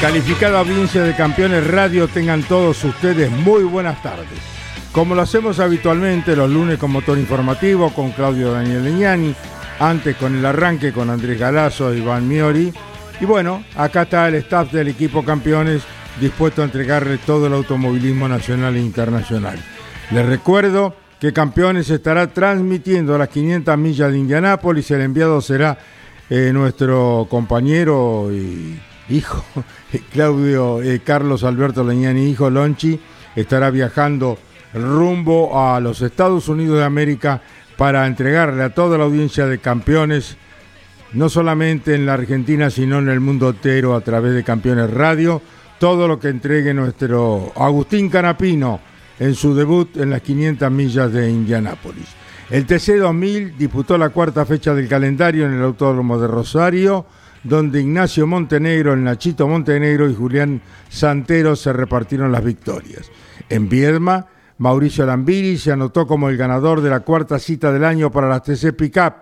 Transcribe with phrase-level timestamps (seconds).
[0.00, 4.28] Calificada audiencia de Campeones Radio, tengan todos ustedes muy buenas tardes.
[4.92, 9.34] Como lo hacemos habitualmente los lunes con motor informativo, con Claudio Daniel Leñani,
[9.80, 12.72] antes con el arranque con Andrés Galazo e Iván Miori.
[13.20, 15.82] Y bueno, acá está el staff del equipo Campeones
[16.20, 19.58] dispuesto a entregarle todo el automovilismo nacional e internacional.
[20.12, 24.88] Les recuerdo que Campeones estará transmitiendo las 500 millas de Indianápolis.
[24.92, 25.76] El enviado será
[26.30, 28.78] eh, nuestro compañero y
[29.08, 29.44] hijo,
[30.12, 33.00] Claudio eh, Carlos Alberto Leñani, hijo Lonchi,
[33.34, 34.38] estará viajando
[34.74, 37.42] rumbo a los Estados Unidos de América
[37.76, 40.36] para entregarle a toda la audiencia de campeones,
[41.12, 45.40] no solamente en la Argentina, sino en el mundo entero a través de Campeones Radio,
[45.78, 48.80] todo lo que entregue nuestro Agustín Canapino
[49.18, 52.08] en su debut en las 500 millas de Indianápolis.
[52.50, 57.06] El TC2000 disputó la cuarta fecha del calendario en el Autódromo de Rosario,
[57.44, 63.10] donde Ignacio Montenegro, el Nachito Montenegro y Julián Santero se repartieron las victorias.
[63.48, 64.26] En Viedma,
[64.58, 68.42] Mauricio Lambiri se anotó como el ganador de la cuarta cita del año para las
[68.42, 69.14] TC Pickup.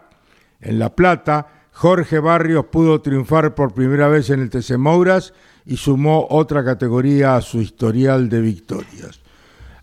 [0.61, 5.35] En La Plata, Jorge Barrios pudo triunfar por primera vez en el TC Mouras
[5.67, 9.21] y sumó otra categoría a su historial de victorias.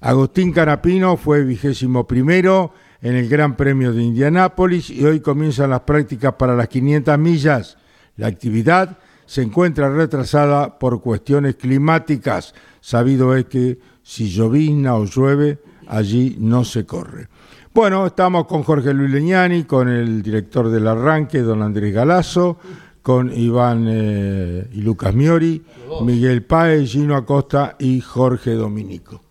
[0.02, 5.82] Agustín Canapino fue vigésimo primero en el Gran Premio de Indianápolis y hoy comienzan las
[5.82, 7.78] prácticas para las 500 millas.
[8.18, 12.54] La actividad se encuentra retrasada por cuestiones climáticas.
[12.82, 17.28] Sabido es que si llovizna o llueve, allí no se corre.
[17.74, 22.58] Bueno, estamos con Jorge Luis Leñani, con el director del arranque, don Andrés Galazo,
[23.02, 25.64] con Iván eh, y Lucas Miori,
[26.04, 29.22] Miguel Páez, Gino Acosta y Jorge Dominico.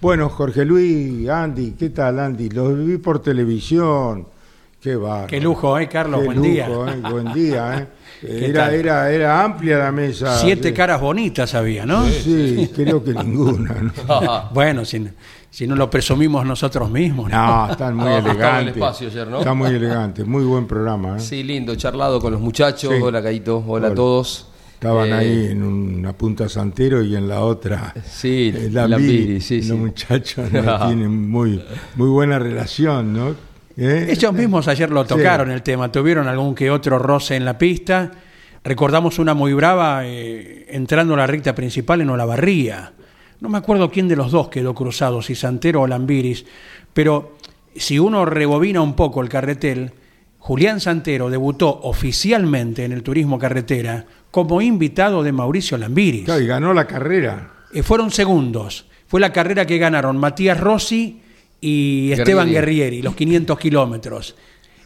[0.00, 2.48] Bueno, Jorge Luis, Andy, ¿qué tal Andy?
[2.48, 4.26] Los vi por televisión.
[4.80, 5.26] Qué va.
[5.26, 6.20] Qué lujo, ¿eh, Carlos?
[6.20, 6.66] Qué Buen lujo, día.
[6.68, 7.86] eh, Buen día, ¿eh?
[8.22, 10.38] ¿Qué Era, era, era amplia la mesa.
[10.38, 10.74] Siete Sí.
[10.74, 12.06] caras bonitas había, ¿no?
[12.08, 13.74] Sí, creo que ninguna.
[13.82, 13.92] ¿no?
[14.54, 15.06] Bueno, si,
[15.50, 17.30] si no lo presumimos nosotros mismos.
[17.30, 17.66] ¿no?
[17.66, 18.74] No, están muy No, el elegantes.
[18.76, 19.38] espacio ayer, ¿no?
[19.40, 21.16] Está muy elegante, muy buen programa.
[21.16, 21.20] ¿eh?
[21.20, 22.92] Sí, lindo, charlado con los muchachos.
[22.94, 23.02] Sí.
[23.02, 23.58] Hola, Caito.
[23.58, 23.88] Hola, Hola.
[23.88, 24.46] a todos.
[24.74, 27.92] Estaban Eh, ahí en una punta Santero y en la otra.
[28.06, 28.88] Sí, eh, Lambiri,
[29.18, 29.40] Lambiri.
[29.42, 29.72] sí, Los sí.
[29.74, 30.86] muchachos ¿no?
[30.86, 31.62] tienen muy,
[31.96, 33.49] muy buena relación, ¿no?
[33.80, 34.08] ¿Eh?
[34.10, 35.08] Ellos mismos ayer lo Sí.
[35.08, 38.10] tocaron el tema, tuvieron algún que otro roce en la pista.
[38.62, 42.92] Recordamos una muy brava eh, entrando a la recta principal en Olavarría.
[43.40, 46.44] No me acuerdo quién de los dos quedó cruzado, si Santero o Lambiris,
[46.92, 47.38] pero
[47.74, 49.92] si uno rebobina un poco el carretel,
[50.38, 56.24] Julián Santero debutó oficialmente en el turismo carretera como invitado de Mauricio Lambiris.
[56.26, 57.52] Claro, y ganó la carrera.
[57.72, 58.86] Eh, fueron segundos.
[59.06, 61.22] Fue la carrera que ganaron Matías Rossi
[61.60, 62.76] y Esteban Guerrieri.
[62.76, 64.34] Guerrieri, los 500 kilómetros.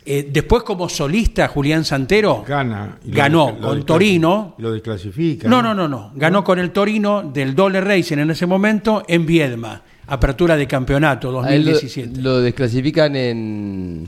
[0.07, 2.99] Eh, después, como solista, Julián Santero Gana.
[3.05, 4.55] lo ganó lo con Torino.
[4.59, 5.49] Lo desclasifica.
[5.49, 6.13] No, no, no, no.
[6.15, 9.83] Ganó con el Torino del Dole Racing en ese momento en Viedma.
[10.07, 12.21] apertura de campeonato A él lo- 2017.
[12.21, 14.07] Lo, desclasifican en.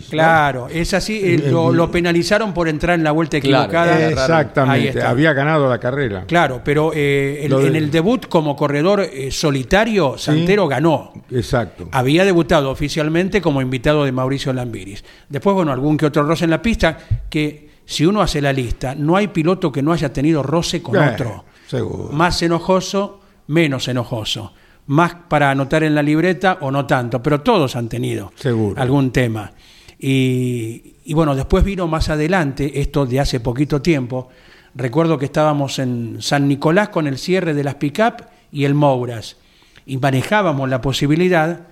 [0.10, 4.10] Claro, es así, eh, lo, penalizaron por entrar en la vuelta equivocada.
[4.10, 6.24] Exactamente, había ganado la carrera.
[6.28, 11.12] Claro, pero eh, el- Lo de- en el debut como corredor eh, solitario, Santero ganó.
[11.31, 11.90] Exacto.
[11.92, 15.04] Había debutado oficialmente como invitado de Mauricio Lambiris.
[15.28, 16.98] Después, bueno, algún que otro roce en la pista,
[17.30, 20.96] que si uno hace la lista, no hay piloto que no haya tenido roce con
[20.96, 21.44] Eh, otro.
[21.68, 22.14] seguro.
[22.14, 24.54] Más enojoso, menos enojoso.
[24.90, 28.82] Más para anotar en la libreta o no tanto, pero todos han tenido Seguro.
[28.82, 29.52] algún tema.
[30.00, 34.30] Y, y bueno, después vino más adelante, esto de hace poquito tiempo,
[34.74, 39.38] recuerdo que estábamos en San Nicolás con el cierre de las pick-up y el Mouras,
[39.86, 41.68] y manejábamos la posibilidad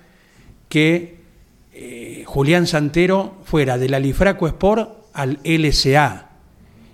[0.68, 1.18] que
[1.72, 6.28] eh, Julián Santero fuera del Alifraco Sport al LSA.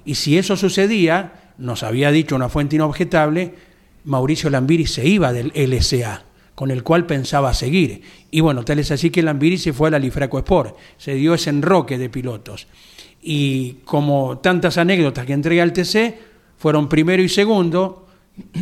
[0.05, 3.55] Y si eso sucedía, nos había dicho una fuente inobjetable,
[4.05, 6.25] Mauricio Lambiri se iba del LSA,
[6.55, 8.03] con el cual pensaba seguir.
[8.31, 11.51] Y bueno, tal es así que Lambiri se fue al Alifraco Sport, se dio ese
[11.51, 12.67] enroque de pilotos.
[13.23, 16.19] Y como tantas anécdotas que entregué al TC,
[16.59, 18.04] fueron primero y segundo,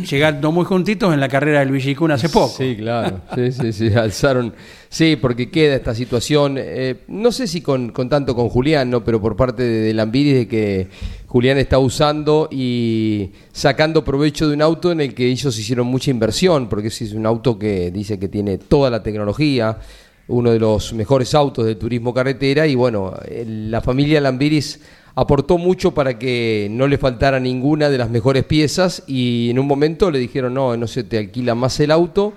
[0.07, 2.53] llegando muy juntitos en la carrera del Villicún hace poco.
[2.57, 3.21] Sí, claro.
[3.35, 3.93] Sí, sí, sí.
[3.93, 4.53] Alzaron.
[4.89, 6.57] Sí, porque queda esta situación.
[6.59, 9.03] eh, no sé si con, tanto con Julián, ¿no?
[9.03, 10.87] Pero por parte de, Lambiris de que
[11.27, 16.11] Julián está usando y sacando provecho de un auto en el que ellos hicieron mucha
[16.11, 19.79] inversión, porque ese es un auto que dice que tiene toda la tecnología,
[20.27, 23.13] uno de los mejores autos del turismo carretera, y bueno,
[23.45, 24.79] la familia Lambiris
[25.15, 29.67] aportó mucho para que no le faltara ninguna de las mejores piezas y en un
[29.67, 32.33] momento le dijeron no, no se te alquila más el auto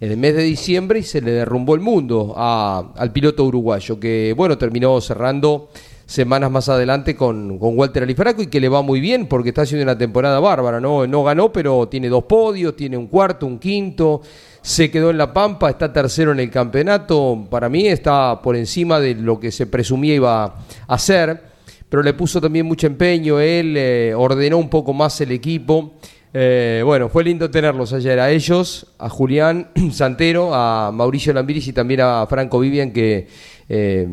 [0.00, 4.00] en el mes de diciembre y se le derrumbó el mundo a- al piloto uruguayo
[4.00, 5.68] que bueno, terminó cerrando
[6.04, 9.62] semanas más adelante con, con Walter Alifraco y que le va muy bien porque está
[9.62, 11.04] haciendo una temporada bárbara, ¿no?
[11.06, 14.20] No ganó, pero tiene dos podios, tiene un cuarto, un quinto,
[14.62, 19.00] se quedó en la Pampa, está tercero en el campeonato, para mí está por encima
[19.00, 20.54] de lo que se presumía iba a
[20.86, 21.55] hacer
[21.88, 25.94] pero le puso también mucho empeño, él eh, ordenó un poco más el equipo.
[26.34, 31.72] Eh, bueno, fue lindo tenerlos ayer a ellos, a Julián Santero, a Mauricio Lambiris y
[31.72, 33.28] también a Franco Vivian, que
[33.68, 34.06] eh,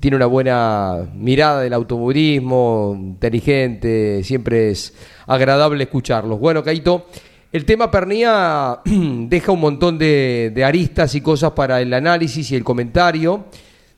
[0.00, 4.92] tiene una buena mirada del automovilismo, inteligente, siempre es
[5.26, 6.38] agradable escucharlos.
[6.38, 7.06] Bueno, Caito,
[7.52, 12.56] el tema Pernía deja un montón de, de aristas y cosas para el análisis y
[12.56, 13.46] el comentario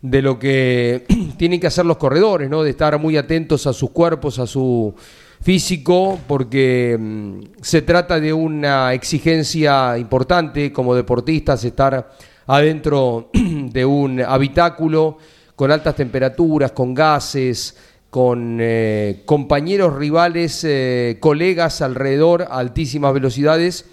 [0.02, 1.06] de lo que
[1.38, 2.62] tienen que hacer los corredores, ¿no?
[2.62, 4.92] De estar muy atentos a sus cuerpos, a su
[5.40, 12.10] físico, porque mm, se trata de una exigencia importante como deportistas, estar
[12.46, 15.18] adentro de un habitáculo
[15.54, 17.76] con altas temperaturas, con gases,
[18.10, 23.86] con eh, compañeros rivales, eh, colegas alrededor a altísimas velocidades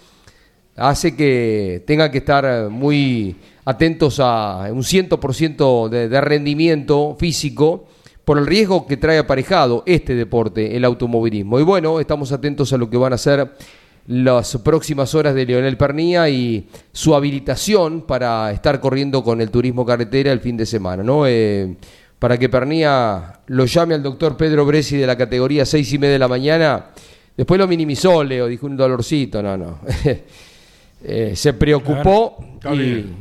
[0.76, 7.86] hace que tengan que estar muy atentos a un 100% de, de rendimiento físico
[8.24, 11.58] por el riesgo que trae aparejado este deporte, el automovilismo.
[11.58, 13.50] Y bueno, estamos atentos a lo que van a ser
[14.06, 19.84] las próximas horas de Leonel Pernía y su habilitación para estar corriendo con el turismo
[19.86, 21.26] carretera el fin de semana, ¿no?
[21.26, 21.76] Eh,
[22.18, 26.14] para que Pernía lo llame al doctor Pedro Bresi de la categoría 6 y media
[26.14, 26.86] de la mañana.
[27.36, 29.78] Después lo minimizó, Leo, dijo un dolorcito, no, no.
[31.02, 32.36] Eh, se preocupó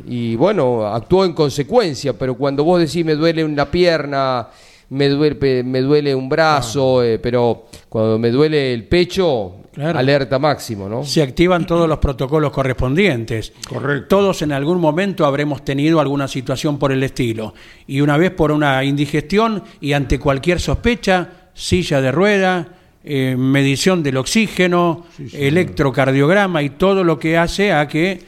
[0.08, 4.48] y, bueno, actuó en consecuencia, pero cuando vos decís me duele una pierna,
[4.89, 9.98] me duele, me duele un brazo, eh, pero cuando me duele el pecho, Claro.
[10.00, 11.06] alerta máximo, ¿no?
[11.06, 13.53] Se activan todos los protocolos correspondientes.
[13.70, 14.08] Correcto.
[14.18, 17.53] Todos en algún momento habremos tenido alguna situación por el estilo.
[17.88, 22.68] Y una vez por una indigestión y ante cualquier sospecha, silla de rueda,
[23.12, 28.20] eh, medición del oxígeno, electrocardiograma y todo lo que hace a que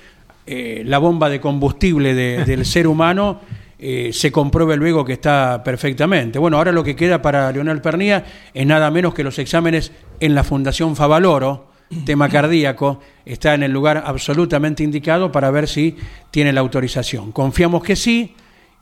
[0.48, 3.40] eh, la bomba de combustible de- del ser humano
[3.78, 6.40] eh, se compruebe luego que está perfectamente.
[6.40, 10.34] Bueno, ahora lo que queda para Leonel Pernía es nada menos que los exámenes en
[10.36, 11.70] la Fundación Favaloro,
[12.06, 15.96] tema cardíaco, está en el lugar absolutamente indicado para ver si
[16.32, 17.32] tiene la autorización.
[17.32, 18.34] Confiamos que sí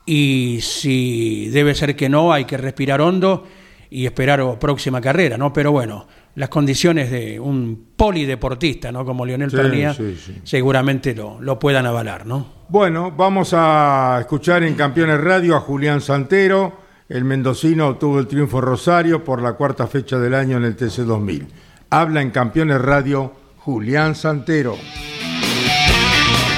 [0.06, 3.46] y si debe ser que no, hay que respirar hondo
[3.90, 5.52] y esperar o próxima carrera, ¿no?
[5.52, 6.06] Pero bueno,
[6.36, 9.04] las condiciones de un polideportista, ¿no?
[9.04, 10.40] Como Leonel Sí, Pernía, sí, sí.
[10.44, 12.46] seguramente lo, lo puedan avalar, ¿no?
[12.68, 16.72] Bueno, vamos a escuchar en Campeones Radio a Julián Santero.
[17.08, 20.76] El mendocino obtuvo el triunfo en Rosario por la cuarta fecha del año en el
[20.76, 21.48] TC 2000.
[21.90, 24.76] Habla en Campeones Radio Julián Santero.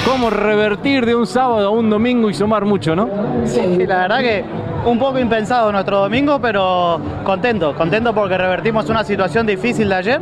[0.05, 3.09] cómo revertir de un sábado a un domingo y sumar mucho, ¿no?
[3.45, 4.45] Sí, la verdad que
[4.85, 10.21] un poco impensado nuestro domingo, pero contento, contento porque revertimos una situación difícil de ayer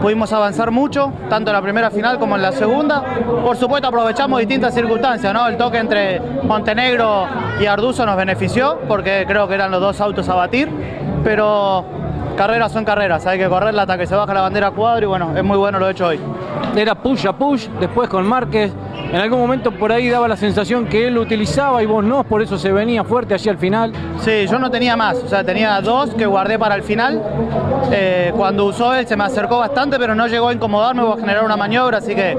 [0.00, 3.02] pudimos avanzar mucho, tanto en la primera final como en la segunda.
[3.44, 5.46] Por supuesto aprovechamos distintas circunstancias, ¿no?
[5.46, 7.26] El toque entre Montenegro
[7.60, 10.68] y Arduzo nos benefició porque creo que eran los dos autos a batir,
[11.22, 11.84] pero
[12.36, 15.36] carreras son carreras, hay que correrla hasta que se baja la bandera cuadro y bueno,
[15.36, 16.18] es muy bueno lo hecho hoy.
[16.74, 18.72] Era push a push, después con Márquez.
[19.12, 22.22] En algún momento por ahí daba la sensación que él lo utilizaba y vos no,
[22.22, 23.92] por eso se venía fuerte hacia el final.
[24.20, 27.20] Sí, yo no tenía más, o sea, tenía dos que guardé para el final.
[27.90, 31.16] Eh, cuando usó él se me acercó bastante, pero no llegó a incomodarme o a
[31.16, 32.38] generar una maniobra, así que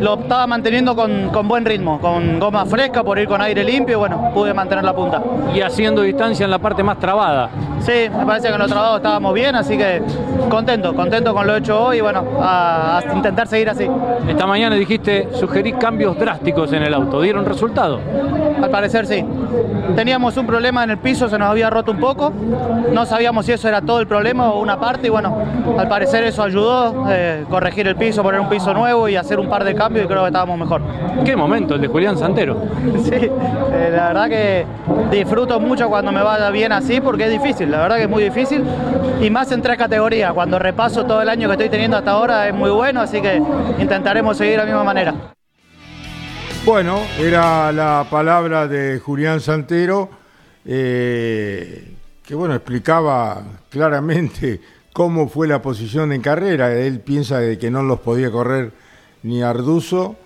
[0.00, 3.96] lo estaba manteniendo con, con buen ritmo, con goma fresca por ir con aire limpio
[3.96, 5.22] y bueno, pude mantener la punta.
[5.54, 7.50] Y haciendo distancia en la parte más trabada.
[7.80, 10.02] Sí, me parece que en los trabajos estábamos bien, así que
[10.48, 13.86] contento, contento con lo hecho hoy y bueno, a, a intentar seguir así.
[14.26, 17.20] Esta mañana dijiste, sugerí cambios drásticos en el auto.
[17.20, 18.00] ¿Dieron resultado?
[18.62, 19.24] Al parecer sí.
[19.96, 22.32] Teníamos un problema en el piso, se nos había roto un poco.
[22.92, 25.36] No sabíamos si eso era todo el problema o una parte y bueno,
[25.76, 29.48] al parecer eso ayudó, eh, corregir el piso, poner un piso nuevo y hacer un
[29.48, 30.82] par de cambios y creo que estábamos mejor.
[31.24, 32.56] ¿Qué momento el de Julián Santero?
[32.98, 34.66] Sí, eh, la verdad que
[35.10, 38.22] disfruto mucho cuando me va bien así porque es difícil, la verdad que es muy
[38.22, 38.62] difícil
[39.20, 40.32] y más en tres categorías.
[40.32, 43.42] Cuando repaso todo el año que estoy teniendo hasta ahora es muy bueno, así que
[43.78, 45.14] intentaremos seguir de la misma manera.
[46.68, 50.10] Bueno, era la palabra de Julián Santero,
[50.66, 54.60] eh, que bueno, explicaba claramente
[54.92, 56.70] cómo fue la posición en carrera.
[56.74, 58.70] Él piensa de que no los podía correr
[59.22, 60.16] ni a Arduzo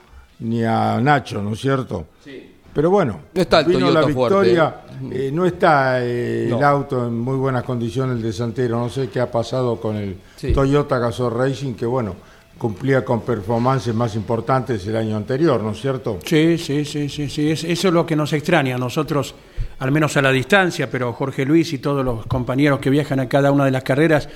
[0.41, 2.07] ni a Nacho, ¿no es cierto?
[2.25, 2.53] Sí.
[2.75, 4.75] Pero bueno, No está el vino Toyota la victoria.
[5.13, 6.59] eh, no está eh, No.
[6.59, 8.81] el auto en muy buenas condiciones, el de Santero.
[8.81, 10.53] No sé qué ha pasado con el Sí.
[10.53, 12.17] Toyota Gazoo Racing, que bueno,
[12.59, 16.19] cumplía con performances más importantes el año anterior, ¿no es cierto?
[16.25, 17.51] Sí, sí, sí, sí, sí.
[17.51, 19.35] Es- eso es lo que nos extraña a nosotros,
[19.81, 23.29] al menos a la distancia, pero Jorge Luis y todos los compañeros que viajan a
[23.29, 24.29] cada una de las carreras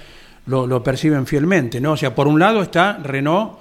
[0.47, 1.93] lo, lo perciben fielmente, ¿no?
[1.93, 3.59] O sea, por un lado está Renault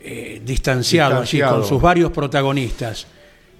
[0.00, 1.60] eh, distanciado, allí Distanciado.
[1.60, 3.06] con sus varios protagonistas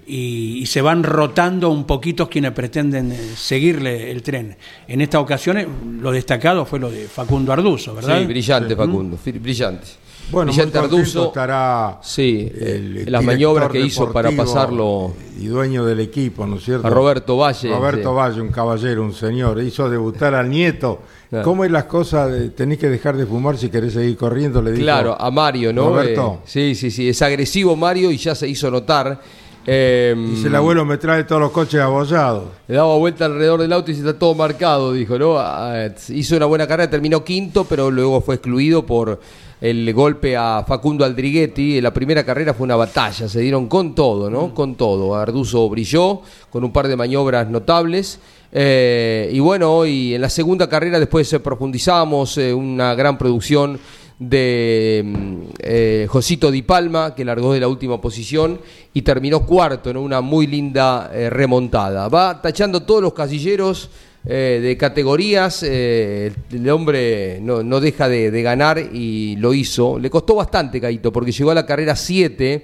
[0.07, 4.55] y, y se van rotando un poquito quienes pretenden eh, seguirle el tren.
[4.87, 5.67] En esta ocasión eh,
[6.01, 8.19] lo destacado fue lo de Facundo Arduzo, ¿verdad?
[8.19, 9.87] Sí, brillante Facundo, fi- brillante.
[10.31, 11.27] Bueno, contento Arduzo.
[11.27, 16.57] estará Sí, el eh, las maniobras que hizo para pasarlo y dueño del equipo, ¿no
[16.57, 16.85] es cierto?
[16.85, 17.69] a Roberto Valle.
[17.69, 18.15] Roberto sí.
[18.15, 20.99] Valle, un caballero, un señor, hizo debutar al nieto.
[21.29, 21.45] Claro.
[21.45, 22.31] ¿Cómo es las cosas?
[22.31, 24.83] de- tenés que dejar de fumar si querés seguir corriendo, le dijo.
[24.83, 25.89] Claro, a Mario, ¿no?
[25.89, 26.39] Roberto.
[26.43, 27.09] Eh, sí, sí, sí.
[27.09, 29.19] Es agresivo Mario y ya se hizo notar.
[29.65, 32.45] Eh, Dice el abuelo me trae todos los coches abollados.
[32.67, 35.37] Le daba vuelta alrededor del auto y se está todo marcado, dijo, ¿no?
[35.37, 39.19] Ah, hizo una buena carrera, terminó quinto, pero luego fue excluido por
[39.61, 41.81] el golpe a Facundo Aldriguetti.
[41.81, 44.53] La primera carrera fue una batalla, se dieron con todo, ¿no?
[44.53, 45.15] Con todo.
[45.15, 48.19] Arduzo brilló con un par de maniobras notables.
[48.51, 53.79] Eh, y bueno, hoy en la segunda carrera después eh, profundizamos eh, una gran producción
[54.17, 58.59] de mm, eh, Josito Di Palma, que largó de la última posición
[58.93, 62.07] y terminó cuarto en una muy linda remontada.
[62.07, 63.89] Va tachando todos los casilleros
[64.31, 69.97] eh, de categorías, eh, el hombre no, no deja de, de ganar y lo hizo.
[69.97, 72.63] Le costó bastante, Caito, porque llegó a la carrera 7.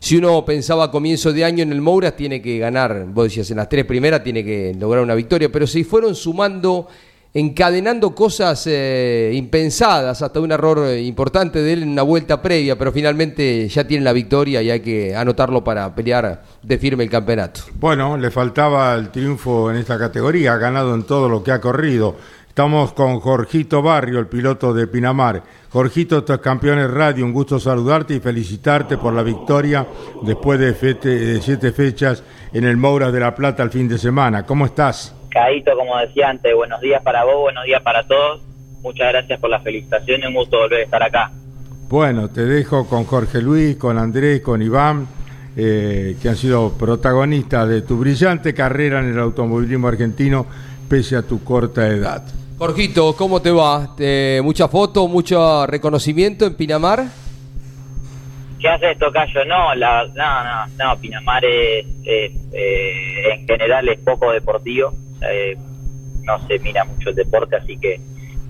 [0.00, 3.48] Si uno pensaba a comienzo de año en el Mouras, tiene que ganar, vos decías,
[3.52, 6.88] en las tres primeras tiene que lograr una victoria, pero se fueron sumando
[7.36, 12.78] encadenando cosas eh, impensadas, hasta un error eh, importante de él en una vuelta previa,
[12.78, 17.10] pero finalmente ya tiene la victoria y hay que anotarlo para pelear de firme el
[17.10, 17.62] campeonato.
[17.74, 21.60] Bueno, le faltaba el triunfo en esta categoría, ha ganado en todo lo que ha
[21.60, 22.14] corrido.
[22.46, 25.42] Estamos con Jorgito Barrio, el piloto de Pinamar.
[25.70, 29.84] Jorgito, estos campeones radio, un gusto saludarte y felicitarte por la victoria
[30.22, 32.22] después de, de siete fechas
[32.52, 34.46] en el Mouras de la Plata el fin de semana.
[34.46, 35.12] ¿Cómo estás?
[35.34, 38.40] Caíto, como decía antes, buenos días para vos, buenos días para todos.
[38.82, 41.32] Muchas gracias por la felicitación y un gusto volver a estar acá.
[41.88, 45.08] Bueno, te dejo con Jorge Luis, con Andrés, con Iván,
[45.56, 50.46] eh, que han sido protagonistas de tu brillante carrera en el automovilismo argentino,
[50.88, 52.22] pese a tu corta edad.
[52.56, 53.96] Jorgito, ¿cómo te va?
[53.98, 57.06] Eh, ¿Mucha foto, mucho reconocimiento en Pinamar?
[58.64, 59.44] ¿Qué haces, Tocayo?
[59.44, 64.90] No, la, no, no, no, Pinamar es, es, eh, en general es poco deportivo,
[65.20, 65.54] eh,
[66.22, 67.98] no se mira mucho el deporte, así que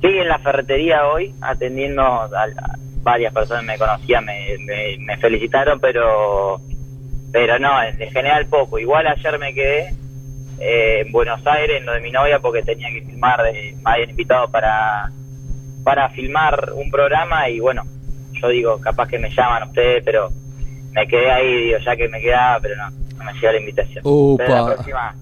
[0.00, 2.46] sí, en la ferretería hoy, atendiendo a,
[3.02, 6.60] varias personas me conocían, me, me, me felicitaron, pero
[7.32, 8.78] pero no, en en general poco.
[8.78, 9.88] Igual ayer me quedé
[10.60, 13.90] eh, en Buenos Aires, en lo de mi novia, porque tenía que filmar, de- me
[13.90, 15.10] habían invitado para,
[15.82, 17.82] para filmar un programa y bueno,
[18.44, 20.30] yo digo, capaz que me llaman ustedes, pero
[20.92, 24.02] me quedé ahí, digo, ya que me quedaba, pero no, no me llegó la invitación.
[24.04, 24.44] Upa.
[24.44, 25.14] Pero la próxima,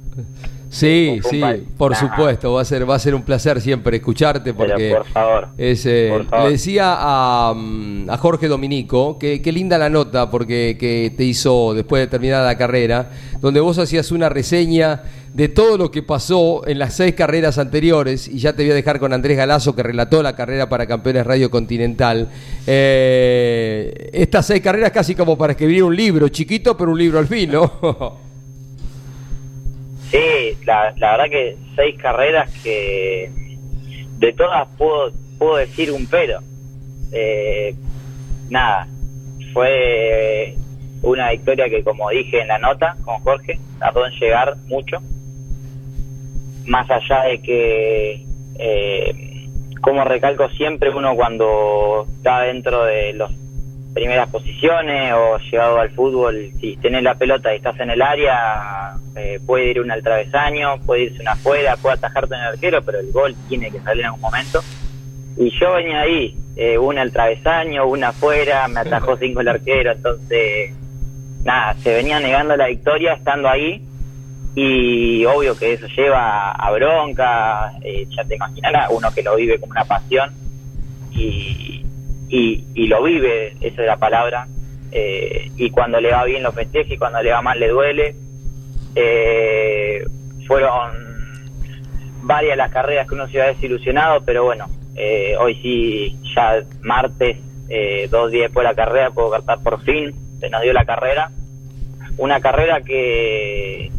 [0.72, 1.42] Sí, sí,
[1.76, 5.48] por supuesto, va a ser va a ser un placer siempre escucharte porque por favor,
[5.58, 6.46] es, eh, por favor.
[6.46, 11.24] le decía a, mm, a Jorge Dominico que qué linda la nota porque que te
[11.24, 13.10] hizo después de terminar la carrera,
[13.42, 15.02] donde vos hacías una reseña
[15.34, 18.74] de todo lo que pasó en las seis carreras anteriores y ya te voy a
[18.74, 22.30] dejar con Andrés Galazo que relató la carrera para Campeones Radio Continental.
[22.66, 27.26] Eh, estas seis carreras casi como para escribir un libro, chiquito pero un libro al
[27.26, 28.22] fin, ¿no?
[30.12, 33.30] Sí, la, la verdad que seis carreras que
[34.18, 36.40] de todas puedo, puedo decir un pero.
[37.12, 37.74] Eh,
[38.50, 38.86] nada,
[39.54, 40.54] fue
[41.02, 44.98] una victoria que como dije en la nota con Jorge, tardó en llegar mucho.
[46.66, 48.26] Más allá de que,
[48.58, 49.48] eh,
[49.80, 53.30] como recalco siempre, uno cuando está dentro de las
[53.92, 58.94] primeras posiciones o llegado al fútbol, si tenés la pelota y estás en el área,
[59.16, 62.82] eh, puede ir una al travesaño, puede irse una afuera, puede atajarte en el arquero,
[62.82, 64.60] pero el gol tiene que salir en algún momento.
[65.36, 69.92] Y yo venía ahí, eh, una al travesaño, una afuera, me atajó cinco el arquero,
[69.92, 70.74] entonces,
[71.44, 73.82] nada, se venía negando la victoria estando ahí
[74.54, 79.58] y obvio que eso lleva a bronca, eh, ya te imaginarás, uno que lo vive
[79.58, 80.30] como una pasión
[81.12, 81.81] y,
[82.32, 84.48] y, y lo vive, esa es la palabra,
[84.90, 88.16] eh, y cuando le va bien lo festeja y cuando le va mal le duele.
[88.94, 90.02] Eh,
[90.46, 90.90] fueron
[92.22, 97.36] varias las carreras que uno se iba desilusionado, pero bueno, eh, hoy sí, ya martes,
[97.68, 100.86] eh, dos días después de la carrera, puedo cantar por fin, se nos dio la
[100.86, 101.30] carrera.
[102.16, 103.90] Una carrera que,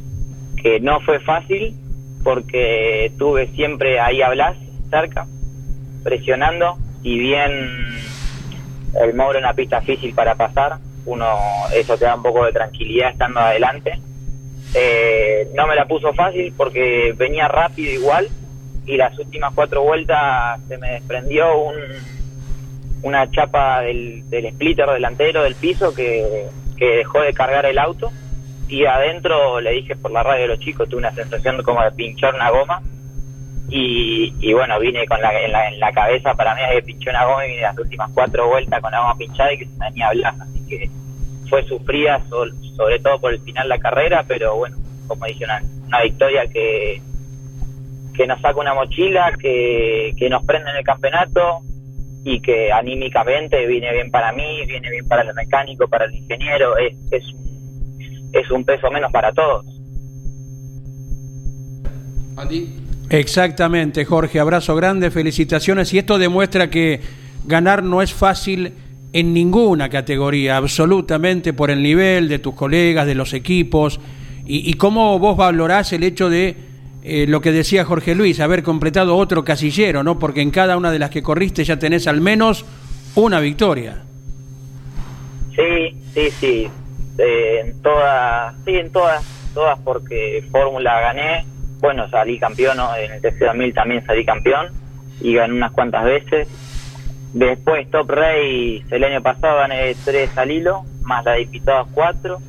[0.61, 1.75] que no fue fácil
[2.23, 4.55] porque tuve siempre ahí a
[4.89, 5.27] cerca,
[6.03, 7.51] presionando, y bien
[9.01, 11.27] el Mauro en una pista difícil para pasar, uno
[11.73, 13.99] eso te da un poco de tranquilidad estando adelante.
[14.75, 18.27] Eh, no me la puso fácil porque venía rápido igual
[18.85, 21.75] y las últimas cuatro vueltas se me desprendió un,
[23.03, 24.23] una chapa del,
[24.53, 28.11] splitter delantero del piso que, que dejó de cargar el auto
[28.67, 31.91] y adentro le dije por la radio de los chicos tuve una sensación como de
[31.91, 32.81] pinchar una goma
[33.69, 37.09] y, y bueno vine con la, en, la, en la cabeza para mí que pinché
[37.09, 39.85] una goma y las últimas cuatro vueltas con la goma pinchada y que se me
[39.89, 40.89] venía a hablar así que
[41.49, 45.45] fue sufrida sol- sobre todo por el final de la carrera pero bueno como dije
[45.45, 47.01] una, una victoria que
[48.15, 51.61] que nos saca una mochila que, que nos prende en el campeonato
[52.25, 56.77] y que anímicamente viene bien para mí, viene bien para el mecánico, para el ingeniero,
[56.77, 57.23] es, es,
[58.33, 59.65] es un peso menos para todos.
[62.37, 62.82] Andy.
[63.13, 65.93] Exactamente, Jorge, abrazo grande, felicitaciones.
[65.93, 66.99] Y esto demuestra que
[67.45, 68.73] ganar no es fácil
[69.13, 73.99] en ninguna categoría, absolutamente por el nivel de tus colegas, de los equipos.
[74.47, 76.55] Y, cómo vos valorás el hecho de
[77.03, 80.17] eh, lo que decía Jorge Luis, haber completado otro casillero, ¿no?
[80.17, 82.65] Porque en cada una de las que corriste ya tenés al menos
[83.13, 84.01] una victoria.
[85.55, 86.67] Sí, sí, sí,
[87.19, 89.23] eh, en todas, sí, en todas,
[89.53, 91.52] todas porque Fórmula gané,
[91.83, 92.95] bueno, salí campeón, ¿no?
[92.95, 94.67] en el TC2000 también salí campeón
[95.19, 96.47] y gané unas cuantas veces.
[97.33, 101.45] Después Top Race, el año pasado gané tres al hilo, más la de
[101.93, 102.39] cuatro.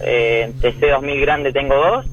[0.00, 2.06] Eh, en TC2000 grande tengo dos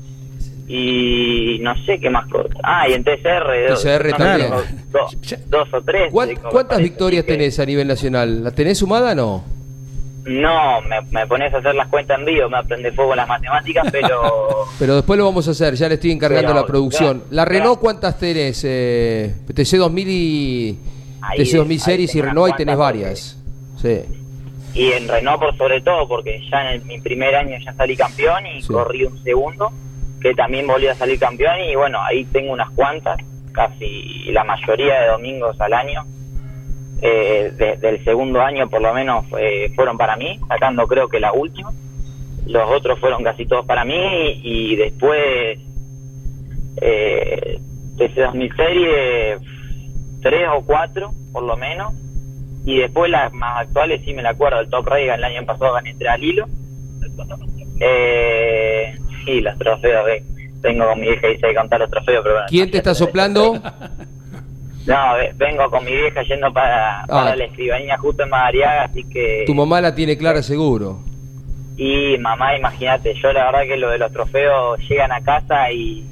[0.68, 2.58] y no sé qué más cosas.
[2.64, 4.50] Ah, y en TCR, dos, TCR no, también.
[4.50, 6.12] dos, dos- dos o tres.
[6.12, 8.44] ¿Cuán- tengo, me ¿Cuántas victorias que- tenés a nivel nacional?
[8.44, 9.44] ¿La tenés sumada o no?
[10.26, 13.88] No, me, me pones a hacer las cuentas en vivo, me aprende fuego las matemáticas,
[13.92, 14.22] pero
[14.80, 17.20] Pero después lo vamos a hacer, ya le estoy encargando Pero, la producción.
[17.20, 17.80] claro, ¿La Renault claro.
[17.82, 18.64] cuántas tenés?
[18.66, 20.80] Eh, TC2000 y
[21.22, 23.38] Ahí- TC2000 ahí Series y Renault y tenés varias.
[23.82, 24.00] Sí.
[24.76, 27.96] y en Renault por sobre todo, porque ya en el- mi primer año ya salí
[27.98, 28.70] campeón y Sí.
[28.72, 29.72] corrí un segundo,
[30.22, 33.18] que también volví a salir campeón y bueno, ahí tengo unas cuantas,
[33.52, 36.06] casi la mayoría de domingos al año.
[37.02, 41.20] Eh, de- del segundo año por lo menos eh, fueron para mí, sacando creo que
[41.20, 41.72] la última.
[42.48, 43.96] Los otros fueron casi todos para mí
[44.44, 45.60] y, después
[46.82, 47.60] eh,
[47.96, 49.38] desde 2000 serie
[50.22, 51.94] tres o cuatro por lo menos
[52.66, 55.74] y después las más actuales sí me la acuerdo el Top Rey el año pasado
[55.74, 56.46] gané tres al hilo
[57.80, 58.94] eh,
[59.26, 60.24] sí los trofeos ve-
[60.62, 63.54] vengo con mi vieja y dice contar los trofeos pero bueno ¿Quién te está soplando?
[64.88, 69.04] no ve- vengo con mi vieja yendo para, para la escribanía justo en Madariaga así
[69.04, 69.46] que Ah.
[69.46, 71.00] Tu mamá la tiene clara seguro.
[71.78, 76.06] Y mamá, imagínate, yo la verdad que lo de los trofeos llegan a casa y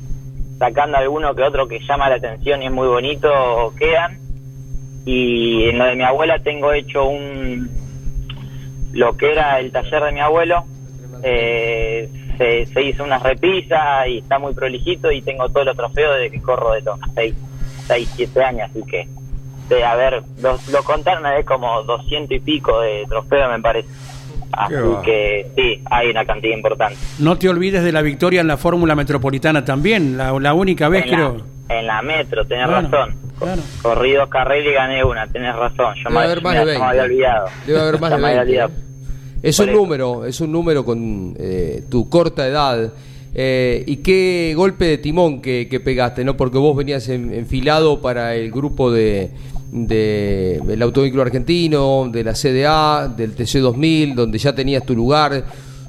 [0.57, 4.17] sacando alguno que otro que llama la atención y es muy bonito, quedan.
[5.05, 7.69] Y en lo de mi abuela tengo hecho un...
[8.93, 10.63] lo que era el taller de mi abuelo,
[11.23, 16.15] eh, se, se hizo una repisa y está muy prolijito y tengo todos los trofeos
[16.15, 17.35] desde que corro de los 6,
[17.87, 19.07] 6 7 años, así que
[19.69, 23.87] de haber, lo, lo contaron es como 200 y pico de trofeos me parece.
[24.53, 24.73] Así
[25.05, 26.97] que sí, hay una cantidad importante.
[27.19, 31.05] No te olvides de la victoria en la Fórmula Metropolitana también, la, la única vez
[31.05, 31.37] en, la, creo.
[31.69, 33.15] en la metro, tenés Bueno, razón.
[33.39, 33.61] Claro.
[33.81, 35.95] Corrí dos carreras y gané una, tenés razón.
[35.95, 37.13] Yo Debe me, haber más mira, de me había 20.
[37.13, 37.47] olvidado.
[37.65, 38.51] Debe haber más de me había 20.
[38.63, 38.71] olvidado.
[39.41, 39.79] Es Por un eso.
[39.81, 42.91] número, es un número con eh, tu corta edad.
[43.33, 46.35] Eh, y qué golpe de timón que, pegaste, ¿no?
[46.35, 49.31] Porque vos venías en- enfilado para el grupo de,
[49.71, 55.45] de el autovehículo argentino, de la CDA, del TC2000, donde ya tenías tu lugar,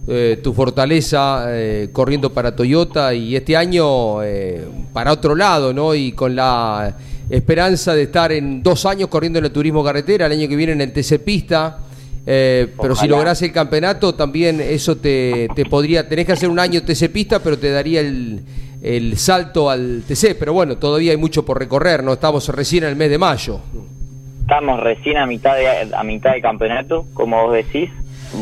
[0.06, 5.94] eh, tu fortaleza eh, corriendo para Toyota y este año eh, para otro lado, ¿no?
[5.94, 6.96] Y con la
[7.28, 10.72] esperanza de estar en dos años corriendo en el turismo carretera, el año que viene
[10.72, 11.78] en el TC Pista.
[12.24, 16.08] Eh, pero si lográs el campeonato, también eso te, te podría.
[16.08, 18.42] Tenés que hacer un año TC Pista, pero te daría el,
[18.82, 20.36] el salto al TC.
[20.38, 22.12] Pero bueno, todavía hay mucho por recorrer, ¿no?
[22.12, 23.60] Estamos recién en el mes de mayo.
[24.42, 27.90] Estamos recién a mitad de, a mitad del campeonato, como vos decís.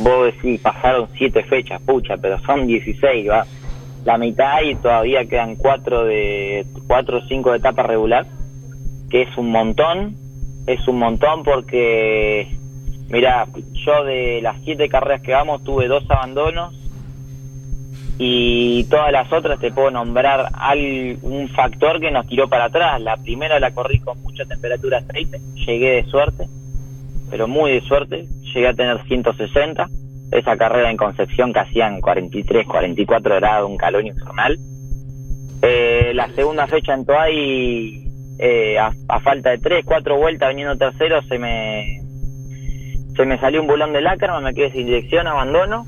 [0.02, 3.44] Vos decís, pasaron siete fechas, pucha, pero son 16, ¿va?
[4.04, 8.26] La mitad y todavía quedan cuatro de cuatro o cinco de etapa regular,
[9.10, 10.16] que es un montón.
[10.66, 12.56] Es un montón porque,
[13.10, 13.46] mira,
[13.84, 16.74] yo de las siete carreras que vamos tuve dos abandonos
[18.18, 23.00] y todas las otras te puedo nombrar al- un factor que nos tiró para atrás.
[23.00, 26.46] La primera la corrí con mucha temperatura aceite, llegué de suerte,
[27.30, 29.88] pero muy de suerte, llegué a tener 160.
[30.32, 34.56] Esa carrera en Concepción que hacían 43, 44 grados, un calor infernal.
[35.62, 38.04] Eh, la segunda fecha en Toay,
[38.38, 42.00] eh, a, a falta de 3, 4 vueltas viniendo tercero, se me
[43.16, 45.86] se me salió un bulón de lácar, me quedé sin dirección, abandono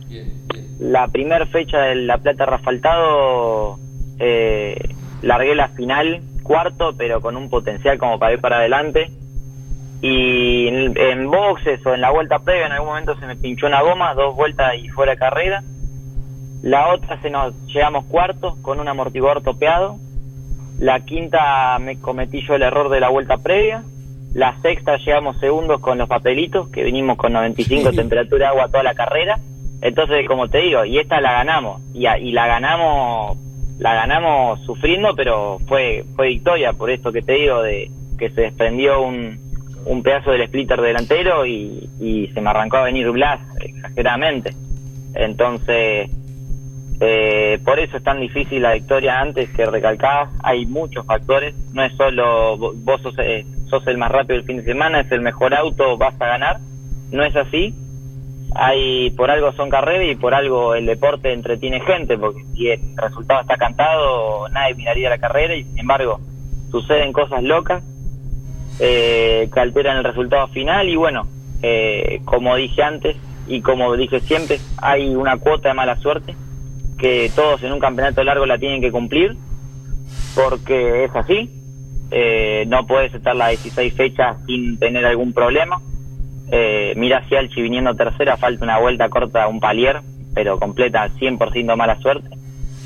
[0.82, 3.78] la primera fecha de La Plata Rafaltado
[4.18, 4.76] eh,
[5.22, 9.10] largué la final cuarto, pero con un potencial como para ir para adelante.
[10.00, 13.68] Y en, en boxes o en la vuelta previa en algún momento se me pinchó
[13.68, 15.62] una goma, dos vueltas y fuera de carrera.
[16.62, 19.98] La otra se nos llegamos cuartos con un amortiguador topeado.
[20.80, 23.84] La quinta me cometí yo el error de la vuelta previa.
[24.34, 28.82] La sexta llegamos segundos con los papelitos, que vinimos con 95 temperatura de agua toda
[28.82, 29.38] la carrera.
[29.82, 31.82] Entonces, como te digo, y esta la ganamos.
[31.92, 33.36] Y, a- y la ganamos
[33.78, 36.72] la ganamos sufriendo, pero fue fue victoria.
[36.72, 39.38] Por esto que te digo, de que se desprendió un,
[39.86, 44.52] un pedazo del splitter delantero y, y se me arrancó a venir Blas, exageradamente.
[45.14, 46.10] Entonces,
[47.00, 50.30] eh, por eso es tan difícil la victoria antes que recalcabas.
[50.44, 51.54] Hay muchos factores.
[51.72, 55.00] No es solo vo- vos sos, eh, sos el más rápido el fin de semana,
[55.00, 56.58] es el mejor auto, vas a ganar.
[57.10, 57.74] No es así.
[58.54, 62.80] Hay por algo son carreras y por algo el deporte entretiene gente, porque si el
[62.96, 66.20] resultado está cantado, nadie miraría la carrera y sin embargo
[66.70, 67.82] suceden cosas locas
[68.78, 71.26] eh, que alteran el resultado final y bueno,
[71.62, 76.34] eh, como dije antes y como dije siempre, hay una cuota de mala suerte
[76.98, 79.34] que todos en un campeonato largo la tienen que cumplir
[80.34, 81.61] porque es así.
[82.14, 85.80] Eh, no puedes estar las 16 fechas sin tener algún problema.
[86.50, 90.00] Eh, mira hacia Alchi viniendo tercera, falta una vuelta corta, un palier,
[90.34, 92.28] pero completa 100% mala suerte.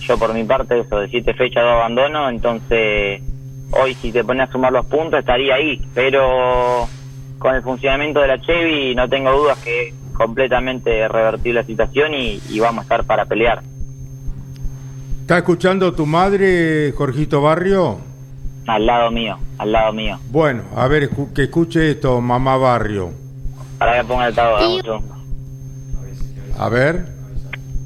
[0.00, 3.20] Yo por mi parte, eso de 7 fechas, dos abandono, entonces
[3.72, 6.88] hoy si te pones a sumar los puntos estaría ahí, pero
[7.38, 12.40] con el funcionamiento de la Chevy no tengo dudas que completamente revertir la situación y,
[12.48, 13.62] y vamos a estar para pelear.
[15.22, 17.98] ¿Está escuchando tu madre, Jorgito Barrio?
[18.66, 20.18] Al lado mío, al lado mío.
[20.30, 23.12] Bueno, a ver, escu- que escuche esto, mamá Barrio.
[23.78, 25.02] Para que ponga el altavoz, segundo.
[26.58, 27.06] A ver.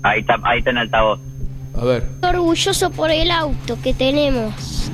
[0.03, 1.21] Ahí está, ahí está en altavoz.
[1.79, 2.07] A ver.
[2.23, 4.91] orgulloso por el auto que tenemos.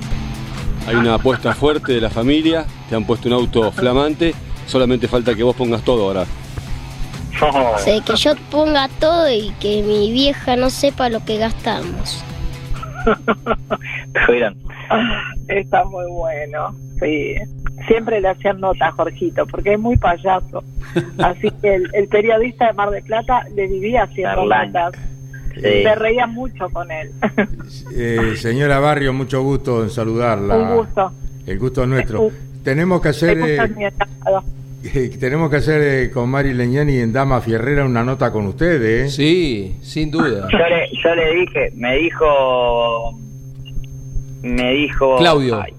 [0.87, 4.35] Hay una apuesta fuerte de la familia, te han puesto un auto flamante,
[4.66, 6.25] solamente falta que vos pongas todo ahora.
[7.42, 12.22] O sea, que yo ponga todo y que mi vieja no sepa lo que gastamos.
[14.29, 14.57] ¿Vieron?
[15.49, 17.35] Está muy bueno, sí.
[17.87, 20.65] Siempre le hacían nota a Jorgito, porque es muy payaso.
[21.19, 24.93] Así que el, el periodista de Mar del Plata le vivía haciendo notas.
[25.55, 25.83] Sí.
[25.83, 27.11] Se reía mucho con él.
[27.95, 30.57] Eh, señora Barrio, mucho gusto en saludarla.
[30.57, 31.13] Un gusto.
[31.47, 32.31] El gusto es nuestro.
[32.63, 33.59] Tenemos que hacer, eh,
[34.95, 39.07] eh, tenemos que hacer eh, con Mari Leñani en Dama Fierrera una nota con ustedes.
[39.07, 39.11] ¿eh?
[39.11, 40.49] Sí, sin duda.
[40.51, 43.19] Yo le, yo le dije, me dijo.
[44.42, 45.16] Me dijo.
[45.16, 45.61] Claudio.
[45.62, 45.72] Ay,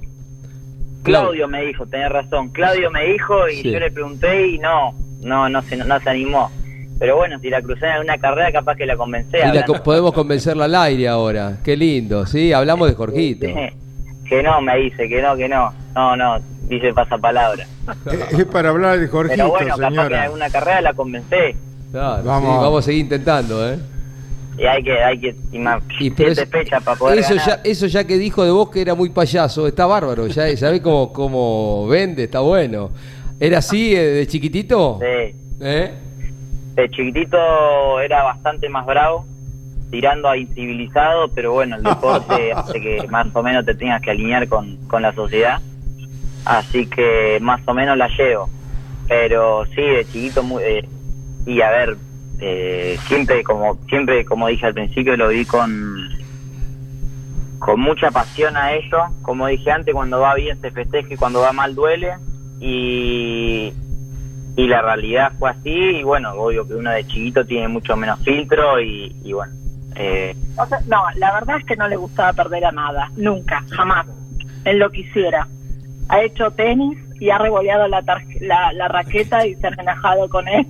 [1.04, 2.50] Claudio me dijo, tenés razón.
[2.50, 3.72] Claudio me dijo y Sí.
[3.72, 6.52] yo le pregunté y no, no, no se, no se animó.
[7.00, 9.38] Pero bueno, si la crucé en alguna carrera, capaz que la convencé.
[9.38, 11.60] Y la co- podemos convencerla al aire ahora.
[11.64, 12.52] Qué lindo, ¿sí?
[12.52, 13.46] Hablamos de Jorgito.
[14.28, 15.72] que no, me dice, que no, que no.
[15.96, 17.66] No, no, dice pasapalabra.
[18.38, 21.56] Es para hablar de Jorgito, Pero bueno, capaz que en alguna carrera la convencé.
[21.92, 22.52] Claro, Vamos.
[22.58, 23.80] sí, vamos a seguir intentando, ¿eh?
[24.58, 27.48] Y hay que, hay que, ima- Y pero siete es- fechas para poder eso ganar.
[27.64, 30.82] ya, eso ya que dijo de vos que era muy payaso, está bárbaro, ya, ves
[30.82, 32.90] cómo, cómo vende, está bueno.
[33.40, 35.00] ¿Era así eh, de chiquitito?
[35.00, 35.36] Sí.
[35.62, 35.92] ¿Eh?
[36.76, 39.26] De chiquitito era bastante más bravo,
[39.92, 44.10] tirando a incivilizado, pero bueno, el deporte hace que más o menos te tengas que
[44.12, 45.62] alinear con, con la sociedad.
[46.46, 48.50] Así que más o menos la llevo.
[49.08, 50.86] Pero sí, de chiquito, muy, eh,
[51.46, 51.98] y a ver,
[52.40, 56.18] eh, siempre como siempre como dije al principio, lo vi con
[57.60, 59.00] con mucha pasión a ello.
[59.22, 62.14] Como dije antes, cuando va bien se festeja y cuando va mal duele.
[62.60, 63.74] Y,
[64.56, 65.70] y la realidad fue así.
[65.70, 68.80] Y bueno, obvio que uno de chiquito tiene mucho menos filtro.
[68.82, 69.54] Y, y bueno,
[69.96, 73.64] eh, O sea, no, la verdad es que no le gustaba perder a nada, nunca,
[73.72, 74.08] jamás,
[74.64, 75.48] en lo que hiciera.
[76.10, 78.04] Ha hecho tenis y ha revoleado la,
[78.42, 80.66] la, la raqueta y se ha relajado con él,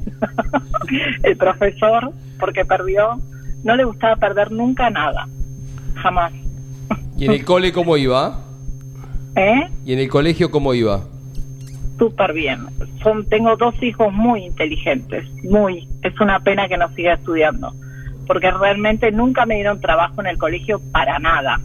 [1.24, 3.20] el profesor, porque perdió.
[3.64, 5.28] No le gustaba perder nunca nada,
[5.96, 6.32] jamás.
[7.18, 8.40] ¿Y en el cole cómo iba?
[9.36, 9.68] ¿Eh?
[9.86, 11.04] ¿Y en el colegio cómo iba?
[11.98, 12.60] Súper bien.
[13.02, 15.88] Son, tengo dos hijos muy inteligentes, muy.
[16.04, 17.74] Es una pena que no siga estudiando,
[18.28, 21.60] porque realmente nunca me dieron trabajo en el colegio para nada.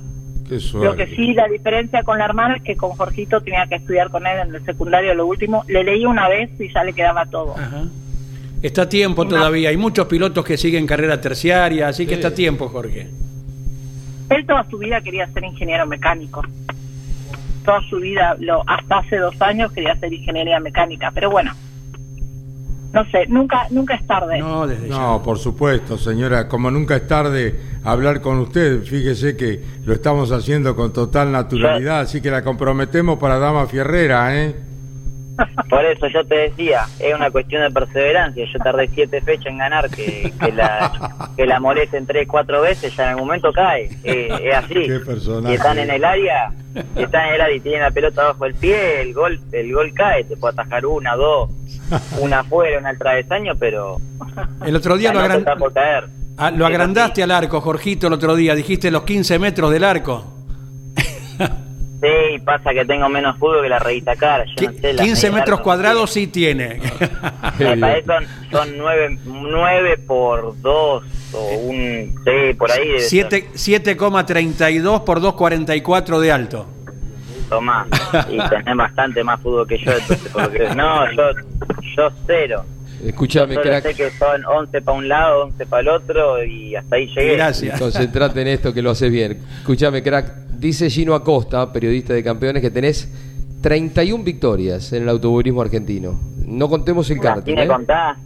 [0.59, 3.77] Qué Lo que sí, la diferencia con la hermana es que con Jorgito tenía que
[3.77, 5.65] estudiar con él en el secundario lo último.
[5.69, 7.55] Le leí una vez y ya le quedaba todo.
[8.63, 9.71] Está a tiempo todavía.
[9.71, 13.09] Hay muchos pilotos que siguen carrera terciaria, así que está a tiempo, Jorge.
[14.31, 16.43] Él toda su vida quería ser ingeniero mecánico.
[17.65, 21.11] Toda su vida, lo, hasta hace dos años quería ser ingeniería mecánica.
[21.13, 21.53] Pero bueno,
[22.93, 24.39] no sé, nunca nunca es tarde.
[24.39, 26.49] No, desde No, por supuesto, señora.
[26.49, 32.01] Como nunca es tarde hablar con usted, fíjese que lo estamos haciendo con total naturalidad,
[32.01, 34.72] así que la comprometemos para Dama Fierrera, ¿eh?
[35.71, 38.45] Por eso yo te decía, es una cuestión de perseverancia.
[38.53, 42.95] Yo tardé siete fechas en ganar, que, que la que la molesten tres, cuatro veces,
[42.97, 43.89] ya en el momento cae.
[44.05, 44.75] Eh, es así.
[44.75, 45.49] Qué personaje.
[45.49, 46.53] Si están en el área,
[46.97, 49.93] están en el área y tienen la pelota bajo el pie, el gol el gol
[49.95, 50.25] cae.
[50.25, 51.49] Te puede atajar una, dos,
[52.21, 53.97] una afuera, una al travesaño, pero
[54.65, 56.05] El otro día lo, nota agran- está por caer.
[56.37, 58.55] ah, lo agrandaste al arco, Jorgito, el otro día.
[58.55, 60.27] Dijiste los 15 metros del arco.
[62.03, 64.45] Sí, pasa que tengo menos fútbol que la revista cara.
[64.57, 66.81] Yo no sé, la 15 media metros cuadrados sí tiene.
[67.59, 73.09] Me son, son nueve, nueve por dos o un sí por ahí debe ser.
[73.09, 76.67] Siete- 7,32 por 2,44 de alto.
[77.49, 77.87] Tomá,
[78.31, 81.23] y tenés bastante más fútbol que yo entonces por lo que- no yo
[81.97, 82.65] yo cero
[83.05, 83.83] Escúchame, Solo crack.
[83.83, 87.37] sé que son 11 para un lado 11 para el otro y hasta ahí llegué
[87.79, 89.39] Concentrate en esto que lo haces bien.
[89.59, 90.42] Escúchame, crack.
[90.63, 93.09] Dice Gino Acosta, periodista de campeones, que tenés
[93.63, 96.19] 31 victorias en el automovilismo argentino.
[96.47, 97.59] No contemos el karting.
[97.59, 97.69] ¿eh?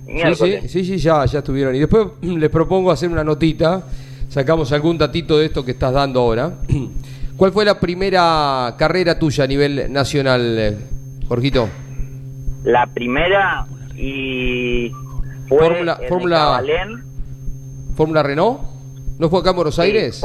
[0.06, 1.74] Sí, sí, sí, sí, ya, ya estuvieron.
[1.74, 3.86] Y después les propongo hacer una notita.
[4.28, 6.52] Sacamos algún datito de esto que estás dando ahora.
[7.38, 10.76] ¿Cuál fue la primera carrera tuya a nivel nacional,
[11.28, 11.68] Jorgito?
[12.64, 13.64] la primera
[13.96, 14.90] y
[15.48, 17.04] fue Fórmula- en Fórmula- Cabalén.
[17.96, 18.60] ¿Fórmula Renault?
[19.20, 20.20] ¿No fue acá en Buenos Sí, Aires?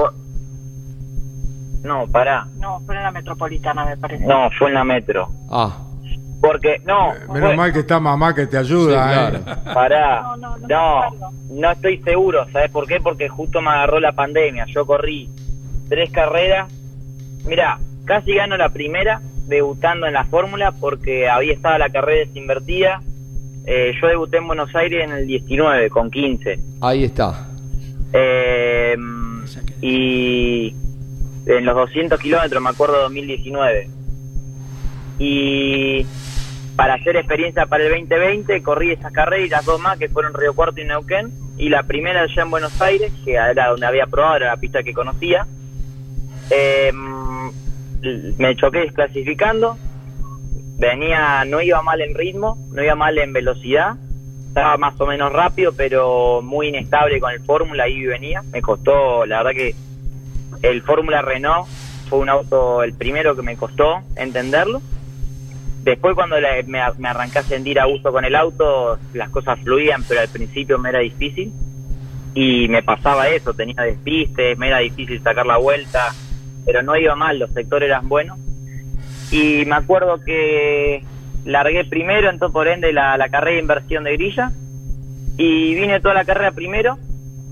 [1.83, 4.25] No pará No, fue en la metropolitana, me parece.
[4.25, 5.77] no fue en la metro Ah.
[6.41, 9.55] porque no Menos fue- mal que está mamá que te ayuda, Sí, ¿eh?
[9.73, 10.23] Pará,
[10.67, 11.01] no,
[11.49, 12.99] no, estoy seguro, ¿sabes por qué?
[12.99, 14.65] Porque justo me agarró la pandemia.
[14.67, 15.29] Yo corrí
[15.89, 16.71] tres carreras.
[17.45, 23.01] Mirá, casi gano la primera debutando en la fórmula porque había estado la carrera desinvertida.
[23.65, 26.59] Eh, yo debuté en Buenos Aires en el 19 con 15.
[26.81, 27.47] Ahí está.
[28.13, 28.95] Eh,
[29.81, 30.75] y
[31.45, 33.89] en los 200 kilómetros, me acuerdo, 2019.
[35.19, 36.05] Y
[36.75, 40.53] para hacer experiencia para el 2020, corrí esas carreras y dos más que fueron Río
[40.53, 41.31] Cuarto y Neuquén.
[41.57, 44.81] Y la primera allá en Buenos Aires, que era donde había probado, era la pista
[44.81, 45.45] que conocía.
[46.49, 46.91] Eh,
[48.37, 49.77] me choqué desclasificando.
[50.77, 53.97] Venía, no iba mal en ritmo, no iba mal en velocidad.
[54.47, 58.41] Estaba más o menos rápido, pero muy inestable con el Fórmula, ahí venía.
[58.51, 59.75] Me costó, la verdad que
[60.61, 61.67] el Fórmula Renault
[62.09, 64.81] fue un auto, el primero que me costó entenderlo.
[65.83, 66.35] Después cuando
[66.67, 70.27] me, me arranqué a sentir a gusto con el auto, las cosas fluían, pero al
[70.27, 71.51] principio me era difícil.
[72.33, 76.13] Y me pasaba eso, tenía despistes, me era difícil sacar la vuelta,
[76.65, 78.37] pero no iba mal, los sectores eran buenos.
[79.31, 81.03] Y me acuerdo que
[81.45, 84.51] largué primero, entonces por ende la, la carrera de inversión de grilla.
[85.37, 86.97] Y vine toda la carrera primero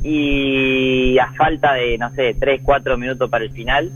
[0.04, 3.92] y a falta de, no sé, 3, 4 minutos para el final,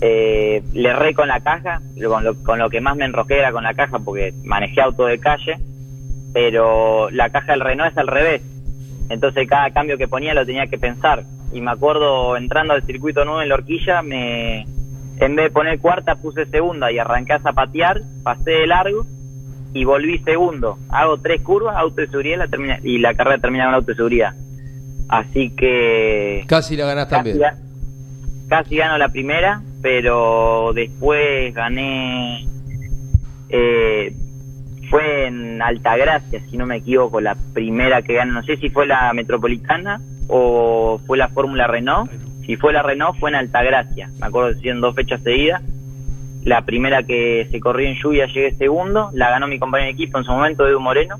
[0.00, 3.52] eh, le erré con la caja, con lo, con lo que más me enrosqué era
[3.52, 5.56] con la caja porque manejé auto de calle,
[6.32, 8.42] pero la caja del Renault es al revés.
[9.08, 11.24] Entonces cada cambio que ponía lo tenía que pensar.
[11.52, 14.62] Y me acuerdo entrando al circuito nuevo en la horquilla, me,
[15.20, 19.06] en vez de poner cuarta puse segunda y arranqué a zapatear, pasé de largo
[19.72, 20.78] y volví segundo.
[20.88, 23.86] Hago tres curvas, auto de seguridad y la, termina- y la carrera termina con auto
[23.92, 24.34] de seguridad.
[25.08, 27.50] Así que Casi la ganás casi, también.
[28.48, 32.46] casi gano la primera, pero después gané.
[33.50, 34.12] eh,
[34.90, 38.32] fue en Altagracia, si no me equivoco, la primera que gané.
[38.32, 42.10] No sé si fue la Metropolitana o fue la Fórmula Renault.
[42.46, 44.10] Si fue la Renault, fue en Altagracia.
[44.20, 45.62] Me acuerdo que en dos fechas seguidas.
[46.44, 50.18] La primera que se corrió en lluvia llegué segundo, la ganó mi compañero de equipo
[50.18, 51.16] en su momento, Edu Moreno.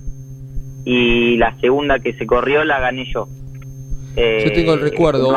[0.85, 3.27] Y la segunda que se corrió la gané yo.
[4.17, 5.37] Yo tengo el Eh, recuerdo,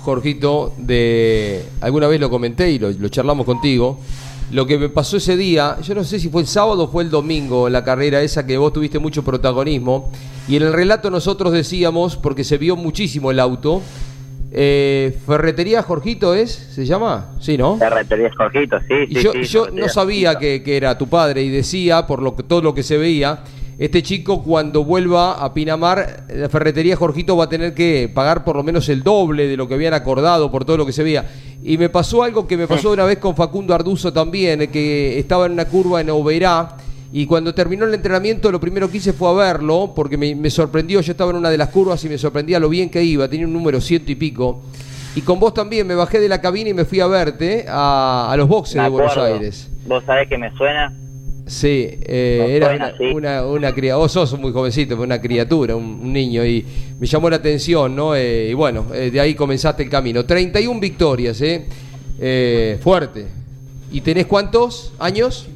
[0.00, 1.64] Jorgito, de.
[1.80, 4.00] Alguna vez lo comenté y lo, lo charlamos contigo.
[4.50, 7.04] Lo que me pasó ese día, yo no sé si fue el sábado o fue
[7.04, 10.10] el domingo, la carrera esa que vos tuviste mucho protagonismo.
[10.46, 13.80] Y en el relato nosotros decíamos, porque se vio muchísimo el auto,
[14.50, 17.30] eh, Ferretería Jorgito es, ¿se llama?
[17.40, 17.78] Sí, ¿no?
[17.78, 21.42] Ferretería Jorgito, sí, Y sí, yo, sí, yo no sabía que, que era tu padre
[21.42, 23.40] y decía, por lo que, todo lo que se veía,
[23.84, 28.54] este chico cuando vuelva a Pinamar, la ferretería Jorgito va a tener que pagar por
[28.54, 31.28] lo menos el doble de lo que habían acordado por todo lo que se veía.
[31.64, 35.18] Y me pasó algo que me pasó una vez con Facundo Arduzo también, eh, que
[35.18, 36.76] estaba en una curva en Oberá.
[37.12, 40.48] Y cuando terminó el entrenamiento, lo primero que hice fue a verlo, porque me, me
[40.48, 41.00] sorprendió.
[41.00, 43.48] Yo estaba en una de las curvas y me sorprendía lo bien que iba, tenía
[43.48, 44.62] un número ciento y pico.
[45.16, 48.30] Y con vos también me bajé de la cabina y me fui a verte a,
[48.30, 49.16] a los boxes de Buenos.
[49.16, 49.68] Aires.
[49.88, 50.94] Vos sabés que me suena.
[51.46, 56.00] Sí, eh, era una, una, una cría- Vos sos muy jovencito, fue una criatura, un,
[56.02, 56.64] un niño, y
[57.00, 58.14] me llamó la atención, ¿no?
[58.14, 60.24] Eh, y bueno, eh, de ahí comenzaste el camino.
[60.24, 61.66] 31 victorias, ¿eh?
[62.20, 63.26] Eh, fuerte.
[63.90, 65.48] ¿Y tenés cuántos años?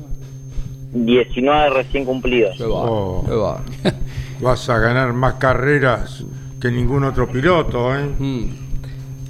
[0.92, 2.61] 19 recién cumplidos.
[2.61, 3.57] Oh,
[4.40, 6.25] vas a ganar más carreras
[6.61, 8.05] que ningún otro piloto, ¿eh?
[8.18, 8.44] Mm.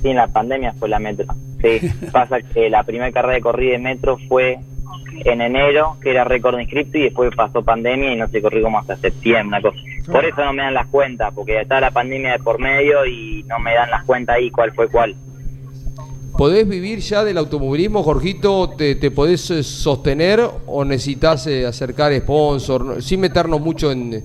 [0.03, 1.27] Sí, en la pandemia fue la metro.
[1.61, 4.59] Sí, pasa que la primera carrera de corrida de metro fue
[5.25, 8.79] en enero, que era récord inscripto, y después pasó pandemia y no se corrió como
[8.79, 9.79] hasta septiembre, una cosa.
[10.11, 13.45] Por eso no me dan las cuentas, porque está la pandemia de por medio y
[13.49, 15.15] no me dan las cuentas ahí cuál fue cuál.
[16.37, 18.69] ¿Podés vivir ya del automovilismo, Jorgito?
[18.77, 23.03] ¿Te, te podés eh, sostener o necesitas eh, acercar sponsor?
[23.03, 24.23] Sin meternos mucho en...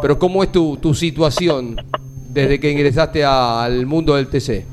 [0.00, 1.76] Pero ¿cómo es tu, tu situación
[2.28, 4.64] desde que ingresaste a- al mundo del TC?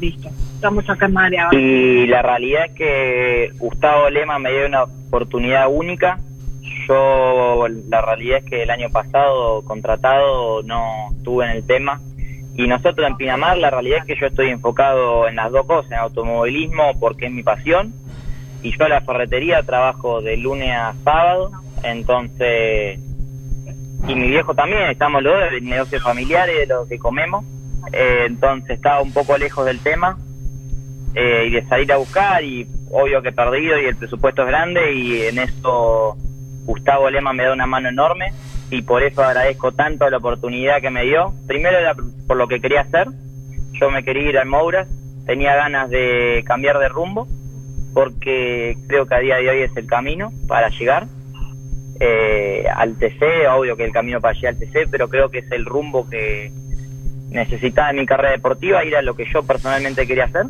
[0.00, 0.30] Listo.
[0.62, 1.48] Estamos acá en María.
[1.50, 6.20] Y la realidad es que Gustavo Lema me dio una oportunidad única.
[6.86, 12.00] Yo, la realidad es que el año pasado contratado no estuve en el tema.
[12.54, 15.90] Y nosotros en Pinamar, la realidad es que yo estoy enfocado en las dos cosas,
[15.90, 17.92] en automovilismo porque es mi pasión.
[18.62, 21.50] Y yo en la ferretería trabajo de lunes a sábado.
[21.82, 23.00] Entonces,
[24.06, 27.44] y mi viejo también, estamos los dos negocios familiares, de lo que comemos.
[27.92, 30.16] Eh, entonces estaba un poco lejos del tema
[31.14, 34.48] eh, y de salir a buscar y obvio que he perdido y el presupuesto es
[34.48, 36.16] grande y en eso
[36.64, 38.32] Gustavo Lema me da una mano enorme
[38.70, 41.34] y por eso agradezco tanto la oportunidad que me dio.
[41.46, 41.94] Primero era
[42.26, 43.08] por lo que quería hacer,
[43.74, 44.88] yo me quería ir al Mouras,
[45.26, 47.28] tenía ganas de cambiar de rumbo
[47.92, 51.06] porque creo que a día de hoy es el camino para llegar
[52.00, 55.52] eh, al TC, obvio que el camino para llegar al TC, pero creo que es
[55.52, 56.50] el rumbo que
[57.28, 60.46] necesitaba en mi carrera deportiva, ir a lo que yo personalmente quería hacer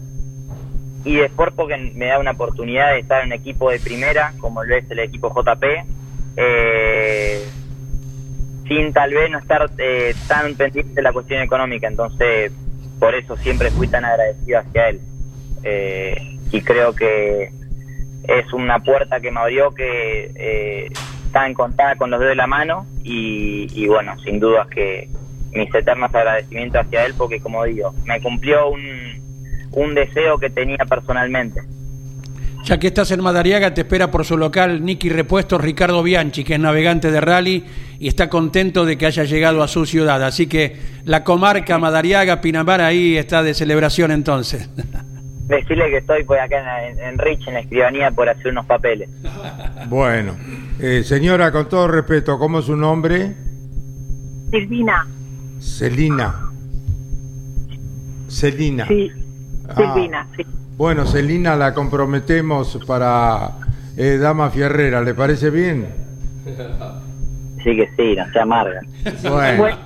[1.04, 4.62] y después porque me da una oportunidad de estar en un equipo de primera, como
[4.62, 5.64] lo es el equipo JP,
[6.36, 7.44] eh,
[8.68, 11.88] sin tal vez no estar eh, tan pendiente de la cuestión económica.
[11.88, 12.52] Entonces,
[12.98, 15.00] por eso siempre fui tan agradecido hacia él.
[15.64, 17.50] Eh, y creo que
[18.24, 20.88] es una puerta que me abrió que eh,
[21.26, 25.08] está encontrada con los dedos de la mano y, y bueno, sin dudas que
[25.52, 28.91] mis eternos agradecimientos hacia él porque como digo, me cumplió un,
[29.72, 31.62] un deseo que tenía personalmente.
[32.64, 36.54] Ya que estás en Madariaga, te espera por su local Nicky Repuestos Ricardo Bianchi, que
[36.54, 37.64] es navegante de rally
[37.98, 40.23] y está contento de que haya llegado a su ciudad.
[40.23, 44.70] Así que la comarca Madariaga, Pinamar, ahí está de celebración entonces.
[45.48, 49.10] Decirle que estoy pues acá en, en Rich, en la escribanía, por hacer unos papeles.
[49.88, 50.37] Bueno,
[50.81, 53.35] eh, señora, con todo respeto, ¿cómo es su nombre?
[54.50, 55.06] Silvina.
[55.60, 56.35] Celina.
[58.29, 58.87] Celina.
[58.87, 59.10] Sí.
[59.77, 59.94] Ah.
[59.94, 60.46] Silvina, sí.
[60.77, 63.50] Bueno, Celina la comprometemos para
[63.96, 65.87] eh, Dama Fierrera, ¿le parece bien?
[67.62, 68.81] Sí que sí, no se amarga.
[69.23, 69.77] Bueno,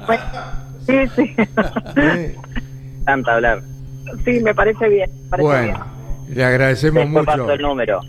[0.87, 1.35] sí, sí.
[1.97, 2.37] eh,
[3.05, 3.63] Tanta hablar.
[4.25, 5.11] sí, me parece bien.
[5.25, 5.75] me parece bien.
[5.75, 5.87] bueno,
[6.29, 7.39] le agradecemos Después mucho.
[7.39, 8.01] paso el número.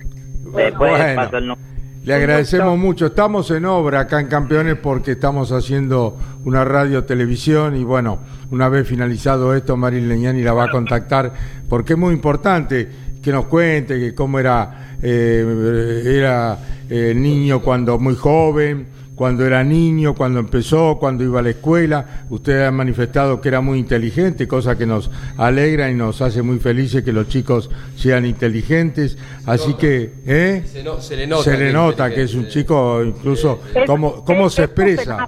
[0.56, 1.22] Después Bueno.
[1.22, 1.67] paso el número.
[2.08, 3.08] Le agradecemos mucho.
[3.08, 8.70] Estamos en obra acá en Campeones porque estamos haciendo una radio televisión y bueno, una
[8.70, 11.34] vez finalizado esto, Marín Leñani la va a contactar
[11.68, 12.88] porque es muy importante
[13.22, 16.58] que nos cuente que cómo era, eh, era
[16.90, 18.88] eh, niño cuando muy joven,
[19.18, 22.06] cuando era niño, cuando empezó, cuando iba a la escuela.
[22.30, 26.60] Usted ha manifestado que era muy inteligente, cosa que nos alegra y nos hace muy
[26.60, 29.18] felices que los chicos sean inteligentes.
[29.48, 30.64] Así que, ¿eh?
[30.72, 31.44] Se, no- se le nota.
[31.44, 35.28] se le que nota que es un chico, incluso, Eso- cómo, cómo se expresa.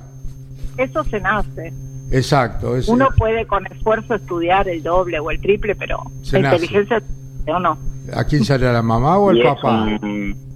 [0.77, 1.73] Eso se nace.
[2.11, 2.77] Exacto.
[2.77, 7.01] es- Uno puede con esfuerzo estudiar el doble o el triple, pero la inteligencia
[7.47, 7.75] o no.
[8.13, 9.81] ¿A quién sale a la mamá o al papá?
[10.01, 10.48] un-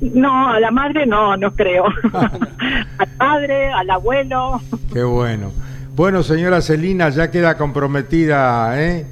[0.00, 1.84] No, a la madre no, no creo.
[2.12, 4.60] al padre, al abuelo.
[4.92, 5.52] Qué bueno.
[5.94, 9.04] Bueno, señora Celina, ya queda comprometida, ¿eh?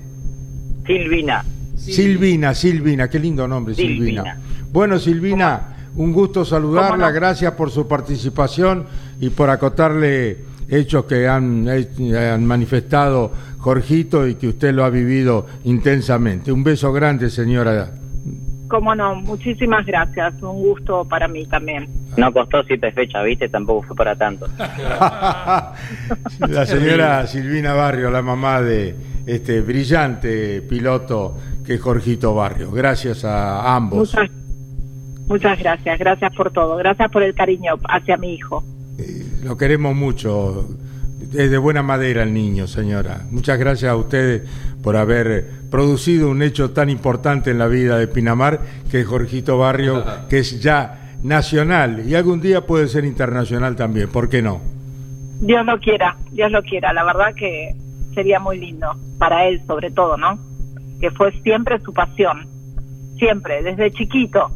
[0.87, 1.45] Silvina.
[1.77, 4.23] Silvina, Silvina, qué lindo nombre, Silvina.
[4.23, 4.39] Silvina.
[4.73, 5.61] Bueno, Silvina,
[5.97, 8.87] un gusto saludarla, gracias por su participación
[9.21, 15.47] y por acotarle hechos que han, han manifestado Jorgito y que usted lo ha vivido
[15.65, 16.53] intensamente.
[16.53, 17.91] Un beso grande, señora.
[18.69, 20.35] Cómo no, muchísimas gracias.
[20.43, 21.89] Un gusto para mí también.
[22.17, 23.49] No costó siete fechas, ¿viste?
[23.49, 24.47] Tampoco fue para tanto.
[26.49, 28.95] La señora Silvina Barrio, la mamá de
[29.27, 32.71] este brillante piloto que es Jorgito Barrio.
[32.71, 33.99] Gracias a ambos.
[33.99, 34.31] Muchas,
[35.27, 35.99] muchas gracias.
[35.99, 36.77] Gracias por todo.
[36.77, 38.65] Gracias por el cariño hacia mi hijo.
[39.45, 40.69] Lo queremos mucho.
[41.21, 43.23] Es de buena madera el niño, señora.
[43.31, 44.43] Muchas gracias a ustedes
[44.83, 48.61] por haber producido un hecho tan importante en la vida de Pinamar,
[48.91, 54.11] que es Jorgito Barrio, que es ya nacional y algún día puede ser internacional también.
[54.11, 54.61] ¿Por qué no?
[55.41, 56.93] Dios lo quiera, Dios lo quiera.
[56.93, 57.75] La verdad que
[58.15, 60.39] sería muy lindo para él, sobre todo, ¿no?
[61.01, 62.47] Que fue siempre su pasión,
[63.19, 64.51] siempre, desde chiquito.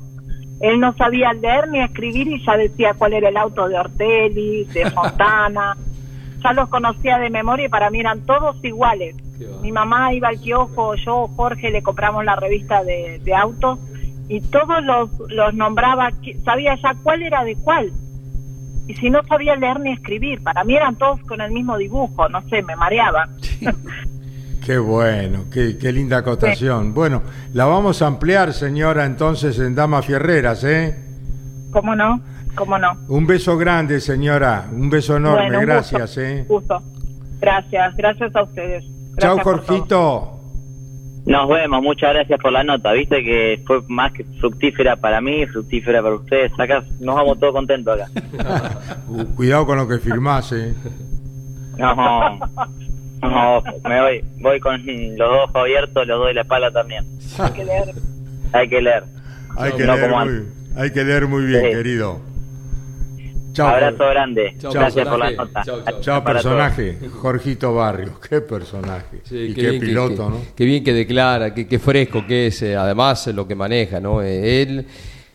[0.61, 4.65] Él no sabía leer ni escribir y ya decía cuál era el auto de Ortelli,
[4.65, 5.77] de Fontana.
[6.43, 9.17] Ya los conocía de memoria y para mí eran todos iguales.
[9.63, 13.79] Mi mamá iba al kiosco, yo, Jorge, le compramos la revista de, de autos
[14.29, 16.11] y todos los, los nombraba,
[16.45, 17.91] sabía ya cuál era de cuál.
[18.87, 22.29] Y si no sabía leer ni escribir, para mí eran todos con el mismo dibujo,
[22.29, 23.29] no sé, me mareaba.
[24.65, 26.93] Qué bueno, qué, qué linda acotación.
[26.93, 27.23] Bueno,
[27.55, 30.97] la vamos a ampliar, señora, entonces en Damas Fierreras, ¿eh?
[31.73, 32.21] ¿Cómo no?
[32.55, 32.93] ¿Cómo no?
[33.09, 34.67] Un beso grande, señora.
[34.73, 36.45] Un beso enorme, Bueno, un gracias, gusto, ¿eh?
[36.49, 36.83] gusto.
[37.41, 38.85] Gracias, gracias a ustedes.
[39.19, 39.55] Chao, Gracias todo.
[39.67, 40.37] Jorgito.
[41.27, 45.47] Nos vemos, muchas gracias por la nota, viste que fue más que fructífera para mí,
[45.47, 46.51] fructífera para ustedes.
[46.59, 48.11] Acá nos vamos todos contentos acá.
[49.09, 50.73] Uh, Cuidado con lo que firmás, ¿eh?
[51.77, 52.39] No,
[53.23, 54.81] no, me voy, voy con
[55.17, 57.05] los ojos abiertos, los doy la espalda también.
[57.39, 57.85] Hay que leer.
[58.53, 59.05] Hay que leer.
[59.57, 60.45] Hay que, No leer como muy,
[60.77, 61.71] hay que leer muy bien, Sí.
[61.71, 62.21] querido.
[63.65, 64.13] Chao, Abrazo Jorge.
[64.13, 64.55] grande.
[64.73, 65.63] Gracias por la nota.
[66.01, 66.99] Chao, personaje.
[67.21, 68.13] Jorgito Barrio.
[68.29, 69.21] Qué personaje.
[69.25, 70.37] Sí, y qué qué, bien que- piloto, que- ¿no?
[70.57, 74.23] Qué bien que declara, qué, qué fresco que es, eh, además lo que maneja, ¿no?
[74.23, 74.87] Eh, él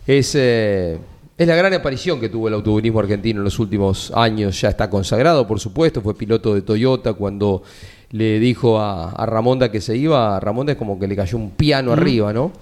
[0.07, 0.97] es, eh,
[1.37, 4.89] es la gran aparición que tuvo el automovilismo argentino en los últimos años, ya está
[4.89, 7.63] consagrado, por supuesto, fue piloto de Toyota cuando
[8.11, 11.37] le dijo a, a Ramonda que se iba, a Ramonda es como que le cayó
[11.37, 12.53] un piano arriba, ¿no?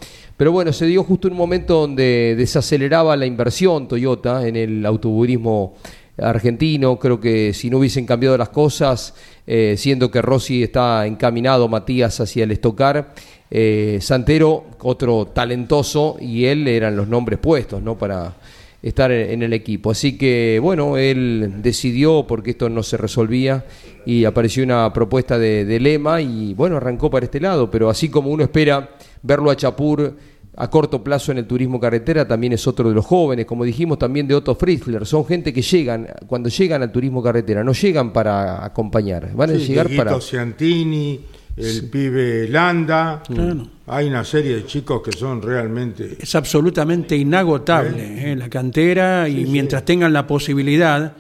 [0.43, 5.75] Pero bueno, se dio justo un momento donde desaceleraba la inversión Toyota en el automovilismo
[6.17, 6.99] argentino.
[6.99, 9.15] Creo que si no hubiesen cambiado las cosas,
[9.47, 13.13] eh, siendo que Rossi está encaminado, Matías hacia el estocar,
[13.49, 17.97] eh, Santero, otro talentoso, y él eran los nombres puestos, ¿no?
[17.97, 18.33] Para
[18.81, 19.91] estar en, en el equipo.
[19.91, 23.63] Así que, bueno, él decidió, porque esto no se resolvía,
[24.05, 27.71] y apareció una propuesta de, de Lema, y bueno, arrancó para este lado.
[27.71, 28.89] Pero así como uno espera
[29.21, 33.05] verlo a Chapur a corto plazo en el turismo carretera también es otro de los
[33.05, 37.23] jóvenes, como dijimos también de Otto Fritzler, son gente que llegan, cuando llegan al turismo
[37.23, 40.21] carretera, no llegan para acompañar, van a llegar Dieguito para...
[40.21, 41.19] Ciantini,
[41.57, 43.21] el pibe Landa.
[43.25, 43.67] Claro.
[43.87, 46.17] Hay una serie de chicos que son realmente.
[46.19, 48.35] Es absolutamente inagotable ¿eh?
[48.35, 51.13] la cantera y mientras tengan la posibilidad,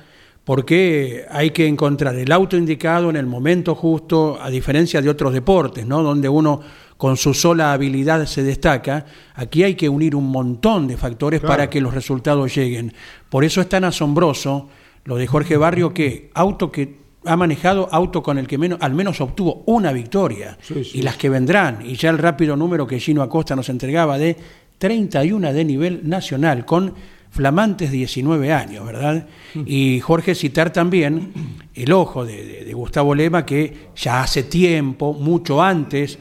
[0.43, 5.33] porque hay que encontrar el auto indicado en el momento justo, a diferencia de otros
[5.33, 6.01] deportes, ¿no?
[6.03, 6.61] donde uno
[6.97, 11.53] con su sola habilidad se destaca, aquí hay que unir un montón de factores Claro.
[11.53, 12.93] para que los resultados lleguen.
[13.29, 14.69] Por eso es tan asombroso
[15.05, 18.93] lo de Jorge Barrio, que auto que ha manejado auto con el que menos, al
[18.93, 20.99] menos obtuvo una victoria, Sí, sí.
[20.99, 24.35] y las que vendrán, y ya el rápido número que Gino Acosta nos entregaba de
[24.77, 26.93] 31 de nivel nacional, con
[27.29, 29.25] flamantes 19 años, ¿verdad?
[29.65, 31.31] Y Jorge citar también
[31.73, 36.19] el ojo de, de- de Gustavo Lema, que ya hace tiempo, mucho antes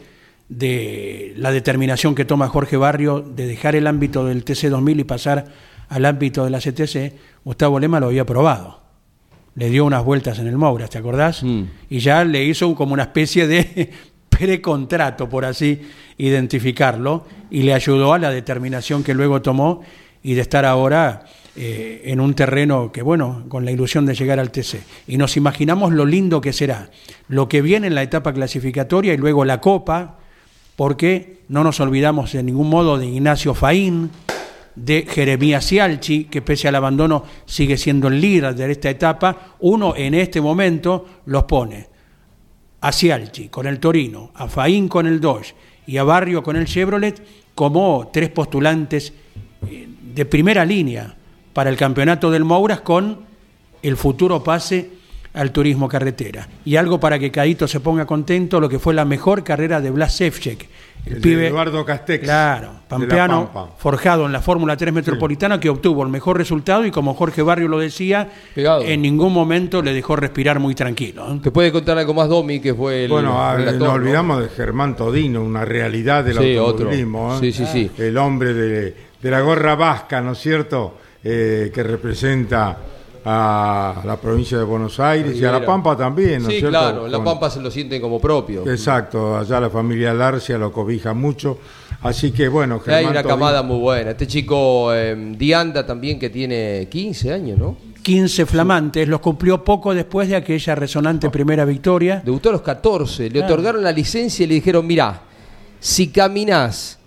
[0.59, 5.47] de la determinación que toma Jorge Barrio de dejar el ámbito del TC2000 y pasar
[5.89, 8.81] al ámbito de la CTC, Gustavo Lema lo había probado.
[9.55, 11.43] Le dio unas vueltas en el Moura, ¿te acordás?
[11.91, 13.91] Y ya le hizo como una especie de
[14.29, 15.81] precontrato, por así
[16.19, 19.83] identificarlo, y le ayudó a la determinación que luego tomó
[20.23, 21.25] y de estar ahora
[21.57, 24.81] eh, en un terreno que, bueno, con la ilusión de llegar al TC.
[25.07, 26.91] Y nos imaginamos lo lindo que será,
[27.29, 30.19] lo que viene en la etapa clasificatoria y luego la Copa,
[30.77, 34.11] porque no nos olvidamos de ningún modo de Ignacio Faín,
[34.75, 39.95] de Jeremías Cialchi, que pese al abandono sigue siendo el líder de esta etapa, uno
[39.97, 41.89] en este momento los pone
[42.81, 45.55] a Cialchi con el Torino, a Faín con el Dodge
[45.87, 47.23] y a Barrio con el Chevrolet
[47.55, 49.13] como tres postulantes
[49.69, 51.15] eh, de primera línea
[51.53, 53.21] para el campeonato del Mouras con
[53.83, 55.02] el futuro pase
[55.35, 56.47] al turismo carretera.
[56.65, 59.91] Y algo para que Cadito se ponga contento, lo que fue la mejor carrera de
[59.91, 60.69] Blas Sevcek,
[61.07, 62.23] el, El de pibe Eduardo Castex.
[62.25, 67.15] Claro, pampeano, forjado en la Fórmula 3 Metropolitana, que obtuvo el mejor resultado y como
[67.15, 71.27] Jorge Barrio lo decía, en ningún momento le dejó respirar muy tranquilo.
[71.35, 71.41] ¿eh?
[71.43, 73.11] ¿Te puede contar algo más, Domi, que fue el.
[73.11, 73.95] Bueno, relator, nos ¿no?
[73.95, 77.29] olvidamos de Germán Todino, una realidad del Sí, automovilismo.
[77.31, 77.47] otro.
[77.49, 77.53] ¿eh?
[77.53, 77.91] Sí, sí, sí.
[77.99, 80.99] El hombre de, de la gorra vasca, ¿no es cierto?
[81.25, 82.77] Eh, que representa
[83.25, 85.65] a la provincia de Buenos Aires y a La.
[85.65, 86.71] Pampa también, ¿no es Sí, cierto?
[86.71, 88.69] claro, en La Con- Pampa se lo sienten como propio.
[88.69, 91.59] Exacto, allá la familia Larcia lo cobija mucho.
[92.03, 94.11] Así que bueno, Hay Germán una Todino- camada muy buena.
[94.11, 97.77] Este chico eh, Dianda también que tiene 15 años, ¿no?
[98.03, 102.21] 15 flamantes, los cumplió poco después de aquella resonante primera victoria.
[102.25, 103.47] Debutó a los 14, le Claro.
[103.47, 105.21] otorgaron la licencia y le dijeron, mirá,
[105.79, 106.99] si caminás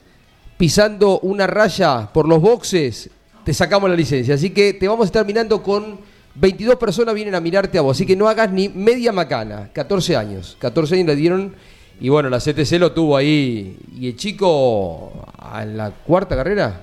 [0.55, 3.09] pisando una raya por los boxes,
[3.45, 4.35] te sacamos la licencia.
[4.35, 5.99] Así que te vamos a estar mirando con
[6.35, 7.95] 22 personas vienen a mirarte a vos.
[7.95, 9.69] Así que no hagas ni media macana.
[9.71, 10.57] 14 años.
[10.59, 11.55] 14 años le dieron
[12.01, 13.77] y bueno, la CTC lo tuvo ahí.
[13.97, 16.81] Y el chico a la cuarta carrera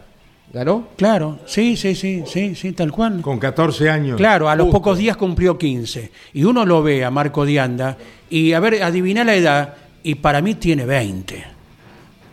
[0.53, 0.89] ganó.
[0.97, 3.21] Claro, sí, sí, sí, sí, sí, tal cual.
[3.21, 4.17] Con 14 años.
[4.17, 4.79] Claro, a los Justo.
[4.79, 6.11] pocos días cumplió 15.
[6.35, 7.99] Y uno lo ve a Marco Dianda
[8.31, 11.52] y a ver, adivina la edad y para mí tiene 20.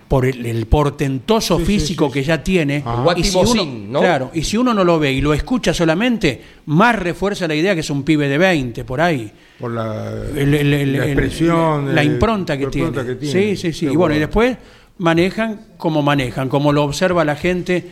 [0.09, 2.27] Por el, el portentoso Sí, físico sí, que sí.
[2.27, 2.83] ya tiene.
[3.15, 3.99] Y si uno, ¿no?
[4.01, 7.73] Claro, y si uno no lo ve y lo escucha solamente, más refuerza la idea
[7.75, 9.31] que es un pibe de 20, por ahí.
[9.59, 11.93] Por la, El- el- el- la el- expresión.
[11.93, 12.87] la impronta que, la tiene.
[12.87, 13.55] impronta que tiene.
[13.55, 13.85] Sí, sí, sí.
[13.85, 14.57] Qué Y bueno, y después
[14.97, 17.85] manejan como manejan, como lo observa la gente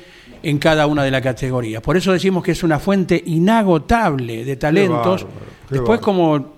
[0.44, 1.82] en cada una de las categorías.
[1.84, 5.24] Por eso decimos que es una fuente inagotable de talentos.
[5.24, 5.28] bárbaro,
[5.70, 6.02] qué después, bárbaro.
[6.02, 6.57] como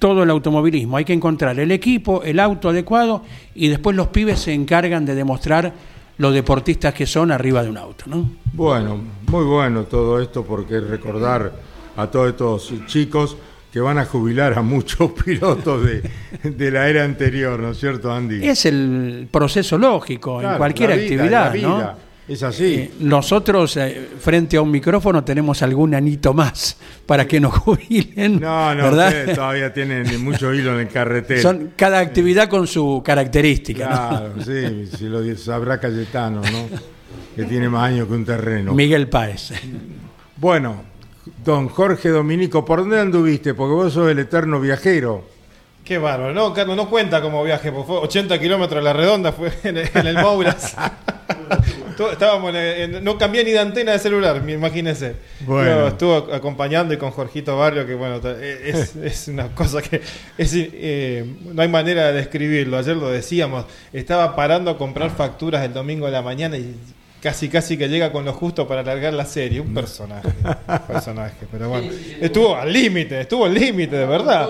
[0.00, 3.22] todo el automovilismo, hay que encontrar el equipo, el auto adecuado
[3.54, 5.72] y después los pibes se encargan de demostrar
[6.16, 8.30] los deportistas que son arriba de un auto, ¿no?
[8.54, 8.98] Bueno,
[9.28, 11.52] muy bueno todo esto porque recordar
[11.96, 13.36] a todos estos chicos
[13.70, 16.02] que van a jubilar a muchos pilotos de,
[16.50, 18.42] de la era anterior, ¿no es cierto, Andy?
[18.46, 21.68] Es el proceso lógico en cualquier vida, actividad, vida.
[21.68, 22.09] ¿no?
[22.30, 22.74] Es así.
[22.74, 28.38] Eh, nosotros, eh, frente a un micrófono, tenemos algún anito más para que nos jubilen.
[28.38, 29.08] no, no, ¿verdad?
[29.08, 31.42] ustedes todavía tienen mucho hilo en el carretero.
[31.42, 33.88] Son cada actividad con su característica.
[33.88, 34.08] ¿no?
[34.08, 36.68] Claro, sí, si lo sabrá Cayetano, ¿no?
[37.34, 38.74] Que tiene más años que un terreno.
[38.74, 39.50] Miguel Páez.
[40.36, 40.82] Bueno,
[41.44, 43.54] don Jorge Dominico, ¿por dónde anduviste?
[43.54, 45.24] Porque vos sos el eterno viajero.
[45.84, 46.32] Qué bárbaro.
[46.32, 49.78] No, Carlos, no cuenta como viaje, porque fue 80 kilómetros a la redonda, fue en
[49.78, 50.76] el, en el Mouras.
[52.08, 55.16] Estábamos en- en- no cambié ni de antena de celular, imagínese.
[55.40, 55.80] Bueno.
[55.80, 60.00] No, estuvo acompañando y con Jorgito Barrio, que bueno, ta- es, es una cosa que
[60.38, 62.78] es, eh, no hay manera de describirlo.
[62.78, 66.74] Ayer lo decíamos, estaba parando a comprar facturas el domingo de la mañana y
[67.20, 69.60] casi casi que llega con lo justo para alargar la serie.
[69.60, 71.90] Un personaje, un personaje, pero bueno.
[72.20, 74.46] Estuvo al límite, estuvo al límite, de verdad.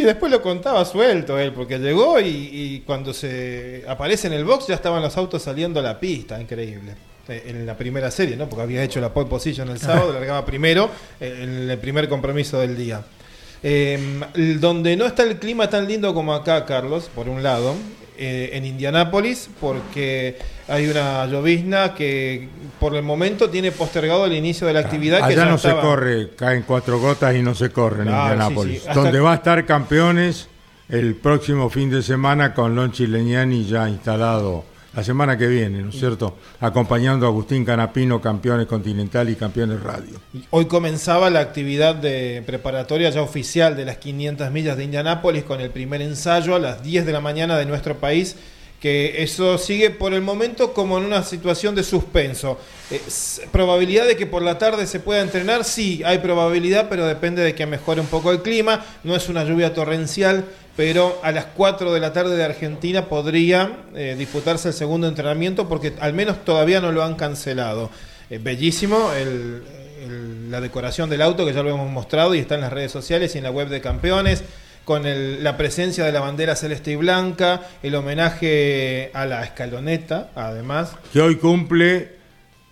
[0.00, 4.44] Y después lo contaba suelto él, porque llegó y, y cuando se aparece en el
[4.44, 6.92] box ya estaban los autos saliendo a la pista, increíble.
[7.28, 8.48] Eh, En la primera serie, ¿no?
[8.48, 10.88] Porque había hecho la pole position el sábado, largaba primero
[11.20, 13.02] eh, en el primer compromiso del día.
[13.62, 13.98] Eh,
[14.34, 17.74] el- donde no está el clima tan lindo como acá, Carlos, por un lado,
[18.16, 20.36] eh, en Indianápolis, porque
[20.70, 22.48] hay una llovizna que
[22.78, 25.18] por el momento tiene postergado el inicio de la actividad.
[25.18, 28.08] que Allá ya no estaba- se corre, caen cuatro gotas y no se corre en
[28.08, 28.74] Claro, Indianápolis.
[28.76, 28.88] sí, sí.
[28.88, 30.48] Hasta- Donde va a estar campeones
[30.88, 35.90] el próximo fin de semana con Lonchi Leñani ya instalado la semana que viene, ¿no
[35.90, 36.36] es cierto?
[36.60, 40.18] Acompañando a Agustín Canapino, campeones continental y campeones radio.
[40.50, 45.60] Hoy comenzaba la actividad de preparatoria ya oficial de las 500 millas de Indianápolis con
[45.60, 48.34] el primer ensayo a las 10 de la mañana de nuestro país
[48.80, 52.58] que eso sigue por el momento como en una situación de suspenso.
[52.90, 53.00] Eh,
[53.52, 55.64] ¿Probabilidad de que por la tarde se pueda entrenar?
[55.64, 58.84] Sí, hay probabilidad, pero depende de que mejore un poco el clima.
[59.04, 63.80] No es una lluvia torrencial, pero a las 4 de la tarde de Argentina podría
[63.94, 67.90] eh, disputarse el segundo entrenamiento porque al menos todavía no lo han cancelado.
[68.30, 69.62] Eh, bellísimo el-
[70.02, 72.90] el- la decoración del auto que ya lo hemos mostrado y está en las redes
[72.90, 74.42] sociales y en la web de campeones
[74.90, 80.96] con la presencia de la bandera celeste y blanca, el homenaje a la escaloneta, además.
[81.12, 82.16] que hoy cumple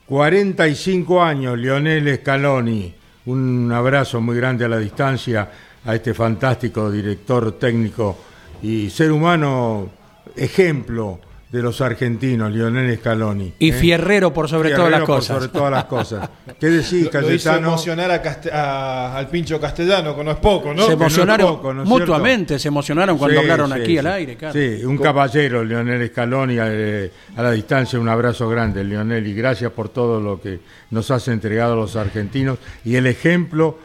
[0.07, 2.93] 45 años Lionel Scaloni.
[3.27, 5.49] Un abrazo muy grande a la distancia
[5.85, 8.19] a este fantástico director técnico
[8.65, 9.89] y ser humano
[10.35, 11.21] ejemplo
[11.51, 13.55] de los argentinos, Lionel Scaloni.
[13.59, 13.73] Y ¿eh?
[13.73, 15.37] fierrero por sobre todas las Fierrero por cosas.
[15.37, 16.31] sobre todas las cosas.
[16.61, 17.69] ¿Qué decís, Lo, lo hizo Cayetano?
[17.69, 20.83] emocionar a Caste- a- al pincho castellano, que no es poco, ¿no?
[20.83, 22.01] se no emocionaron poco, ¿no es cierto?
[22.05, 23.99] mutuamente, se emocionaron cuando Sí, hablaron sí, aquí sí.
[23.99, 24.37] al aire.
[24.37, 24.53] claro.
[24.53, 29.73] Sí, un caballero, Leonel Scaloni, eh, a la distancia, un abrazo grande, Leonel, y gracias
[29.73, 33.79] por todo lo que nos has entregado a los argentinos y el ejemplo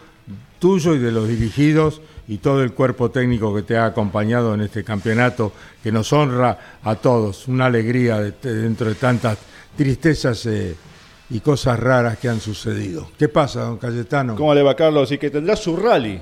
[0.60, 4.62] tuyo y de los dirigidos y todo el cuerpo técnico que te ha acompañado en
[4.62, 5.52] este campeonato
[5.84, 7.48] que nos honra a todos.
[7.48, 9.38] Una alegría de- de- dentro de tantas
[9.78, 10.76] tristezas eh,
[11.30, 13.10] y cosas raras que han sucedido.
[13.18, 14.36] ¿Qué pasa, don Cayetano?
[14.36, 15.12] ¿Cómo le va, Carlos?
[15.12, 16.20] Y que tendrá su rally,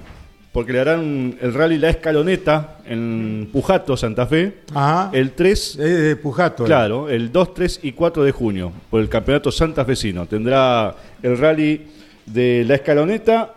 [0.54, 5.10] porque le harán el rally La Escaloneta en Pujato, Santa Fe, Ajá.
[5.14, 5.78] el 3...
[5.78, 6.64] de Pujato.
[6.64, 6.68] eh.
[6.68, 10.26] Claro, el 2, 3 y 4 de junio, por el campeonato santafesino.
[10.26, 11.88] Tendrá el rally
[12.26, 13.54] de La Escaloneta,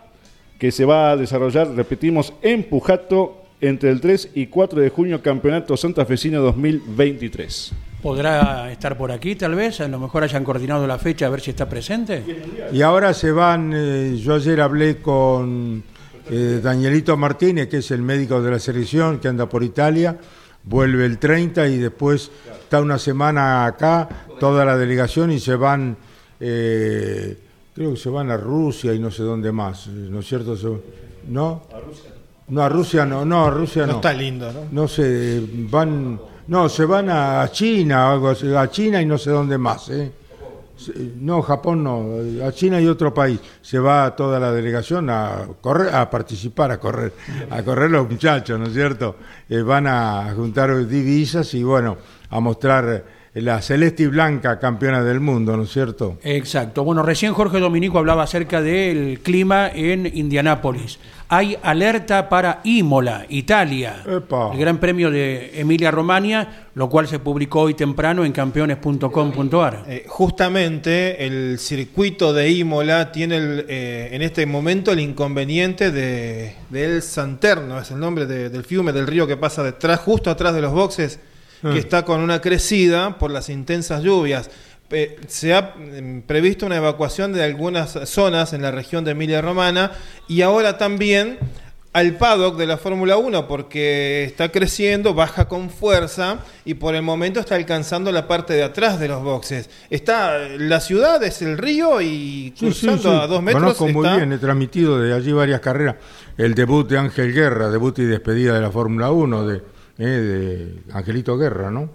[0.59, 5.21] que se va a desarrollar, repetimos, en Pujato entre el 3 y 4 de junio,
[5.21, 7.73] campeonato santafesino 2023.
[8.01, 9.81] ¿Podrá estar por aquí tal vez?
[9.81, 12.23] A lo mejor hayan coordinado la fecha a ver si está presente.
[12.71, 15.83] Y ahora se van, eh, yo ayer hablé con
[16.29, 20.17] eh, Danielito Martínez, que es el médico de la selección, que anda por Italia,
[20.63, 22.31] vuelve el 30 y después
[22.61, 24.07] está una semana acá,
[24.39, 25.97] toda la delegación y se van,
[26.39, 27.37] eh,
[27.75, 30.55] creo que se van a Rusia y no sé dónde más, ¿no es cierto?
[30.55, 30.67] Se-
[31.27, 31.63] ¿No?
[32.47, 33.93] No, a Rusia no, no, a Rusia no.
[33.93, 34.59] No está lindo, ¿no?
[34.71, 39.31] No sé, van, no, se van a China, algo así, a China y no sé
[39.31, 40.11] dónde más, ¿eh?
[41.19, 43.39] No, Japón no, a China y otro país.
[43.61, 47.13] Se va toda la delegación a correr, a participar, a correr,
[47.49, 49.15] a correr los muchachos, ¿no es cierto?
[49.49, 51.97] Eh, van a juntar divisas y bueno,
[52.29, 53.03] a mostrar
[53.35, 56.17] la celeste y blanca campeona del mundo, ¿no es cierto?
[56.23, 56.83] Exacto.
[56.83, 60.99] Bueno, recién Jorge Dominico hablaba acerca del clima en Indianápolis.
[61.27, 64.03] Hay alerta para Imola, Italia.
[64.05, 69.83] El Gran Premio de Emilia Romagna, lo cual se publicó hoy temprano en campeones.com.ar.
[69.87, 76.55] Eh, justamente el circuito de Imola tiene el, eh, en este momento el inconveniente de,
[76.69, 80.53] del Santerno, es el nombre de- del fiume del río que pasa detrás, justo atrás
[80.53, 81.19] de los boxes,
[81.63, 81.71] Ah.
[81.73, 84.49] que está con una crecida por las intensas lluvias.
[84.91, 89.41] Eh, se ha mm, previsto una evacuación de algunas zonas en la región de Emilia
[89.41, 89.91] Romana
[90.27, 91.39] y ahora también
[91.91, 97.01] al paddock de la Fórmula 1 porque está creciendo, baja con fuerza y por el
[97.03, 99.69] momento está alcanzando la parte de atrás de los boxes.
[99.89, 103.07] Está la ciudad es el río y Sí, sí, cruzando sí.
[103.23, 105.95] a dos metros Conozco muy está- bien, he transmitido de allí varias carreras.
[106.37, 109.61] El debut de Ángel Guerra, debut y despedida de la Fórmula 1 de,
[109.97, 111.89] eh, de Angelito Guerra, ¿no?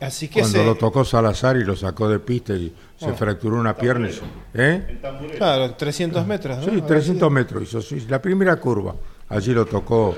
[0.00, 3.14] Así que Cuando se- lo tocó Salazar y lo sacó de pista y se Oh.
[3.14, 4.08] fracturó una pierna.
[4.52, 4.98] ¿Eh?
[5.36, 6.58] Claro, 300 metros.
[6.58, 6.64] ¿no?
[6.72, 8.94] Sí, 300 metros hizo, sí, la primera curva.
[9.28, 10.14] Allí lo tocó.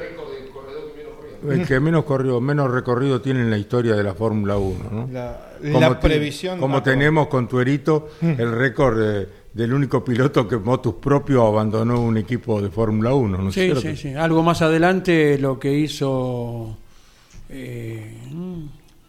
[1.49, 5.09] El que menos corrió, menos recorrido tiene en la historia de la Fórmula 1, ¿no?
[5.13, 6.93] La- Como la previsión Como macro.
[6.93, 12.61] tenemos con Tuerito el récord de- del único piloto que Motus propio abandonó un equipo
[12.61, 13.81] de Fórmula 1, ¿no es Sí, cierto?
[13.81, 14.15] sí, sí.
[14.15, 16.77] Algo más adelante lo que hizo
[17.49, 18.15] eh,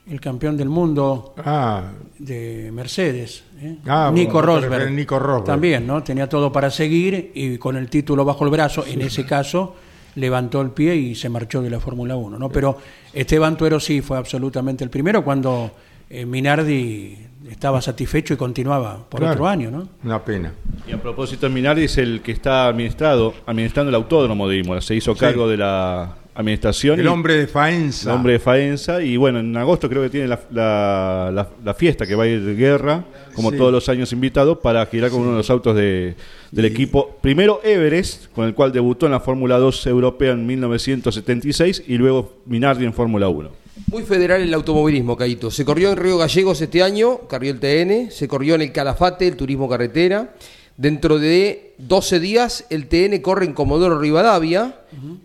[0.10, 1.92] el campeón del mundo Ah.
[2.18, 3.78] de Mercedes, ¿eh?
[3.86, 4.92] Ah, Nico bueno, Rosberg.
[4.92, 5.46] Nico Rosberg.
[5.46, 6.02] También, ¿no?
[6.04, 9.76] Tenía todo para seguir y con el título bajo el brazo, en ese caso,
[10.16, 12.50] levantó el pie y se marchó de la Fórmula 1, ¿no?
[12.50, 12.78] Pero
[13.14, 15.72] Esteban Tuero sí fue absolutamente el primero cuando
[16.10, 17.16] eh, Minardi
[17.50, 19.34] estaba satisfecho y continuaba por Claro.
[19.34, 19.88] otro año, ¿no?
[20.04, 20.54] Una pena.
[20.88, 24.82] Y a propósito, Minardi es el que está administrado, administrando el autódromo de Imola.
[24.82, 25.20] Se hizo Sí.
[25.20, 27.00] cargo de la administración.
[27.00, 28.10] El y- hombre de Faenza.
[28.12, 29.02] El hombre de Faenza.
[29.02, 32.28] Y bueno, en agosto creo que tiene la, la- la- la fiesta que va a
[32.28, 33.04] ir de guerra,
[33.36, 33.58] como Sí.
[33.58, 36.16] todos los años invitado, para girar con uno de los autos de,
[36.52, 37.18] del equipo.
[37.22, 42.34] Primero Everest, con el cual debutó en la Fórmula 2 europea en 1976, y luego
[42.46, 43.50] Minardi en Fórmula 1.
[43.88, 45.50] Muy federal el automovilismo, Caito.
[45.50, 49.28] Se corrió en Río Gallegos este año, corrió el TN, se corrió en el Calafate,
[49.28, 50.34] el turismo carretera.
[50.78, 54.82] Dentro de 12 días el TN corre en Comodoro Rivadavia.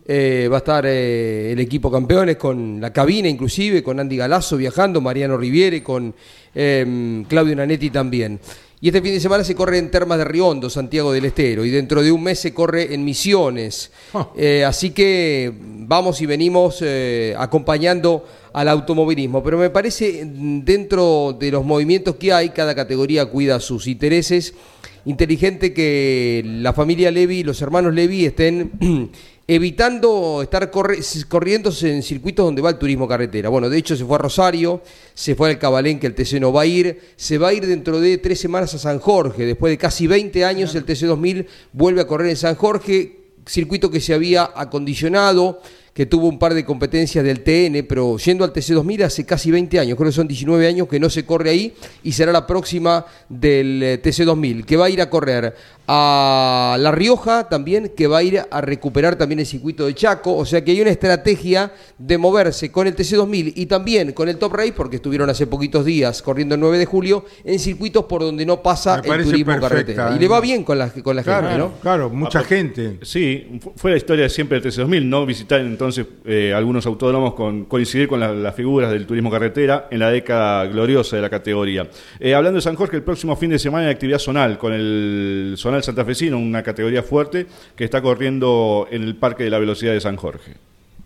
[0.07, 4.57] Eh, va a estar eh, el equipo campeones con la cabina inclusive, con Andy Galazo
[4.57, 6.14] viajando, Mariano Riviere, con
[6.55, 8.40] eh, Claudio Nanetti también.
[8.84, 11.70] Y este fin de semana se corre en Termas de Riondo, Santiago del Estero, y
[11.70, 13.90] dentro de un mes se corre en Misiones.
[14.36, 19.42] Eh, así que vamos y venimos eh, acompañando al automovilismo.
[19.42, 24.55] Pero me parece, mm, dentro de los movimientos que hay, cada categoría cuida sus intereses.
[25.05, 29.11] Inteligente que la familia Levi, los hermanos Levi estén
[29.46, 33.50] evitando estar corriendo en circuitos donde va el turismo carretera.
[33.50, 34.80] Bueno, de hecho se fue a Rosario,
[35.12, 37.66] se fue al Cabalén, que el TC no va a ir, se va a ir
[37.66, 41.46] dentro de tres semanas a San Jorge, después de casi 20 años el TC 2000
[41.72, 45.61] vuelve a correr en San Jorge, circuito que se había acondicionado,
[45.95, 49.78] que tuvo un par de competencias del TN, pero yendo al TC2000 hace casi 20
[49.78, 51.72] años, creo que son 19 años que no se corre ahí
[52.03, 55.55] y será la próxima del eh, TC2000, que va a ir a correr
[55.87, 60.35] a La Rioja también, que va a ir a recuperar también el circuito de Chaco,
[60.37, 64.39] o sea que hay una estrategia de moverse con el TC2000 y también con el
[64.39, 68.22] Top Race, porque estuvieron hace poquitos días corriendo el 9 de julio, en circuitos por
[68.22, 70.11] donde no pasa Me el turismo perfecta, carretera.
[70.12, 70.20] Y ¿eh?
[70.20, 71.72] le va bien con la, con la Claro, gente, ¿no?
[71.82, 72.99] claro, mucha Ah, gente.
[73.03, 77.64] Sí, fu- fue la historia siempre del TC2000, no visitar entonces eh, algunos autódromos con
[77.66, 81.89] coincidir con la- las figuras del turismo carretera en la década gloriosa de la categoría.
[82.20, 85.55] Eh, hablando de San Jorge, el próximo fin de semana hay actividad zonal con el
[85.57, 87.47] zonal santafesino, una categoría fuerte
[87.77, 90.53] que está corriendo en el Parque de la Velocidad de San Jorge.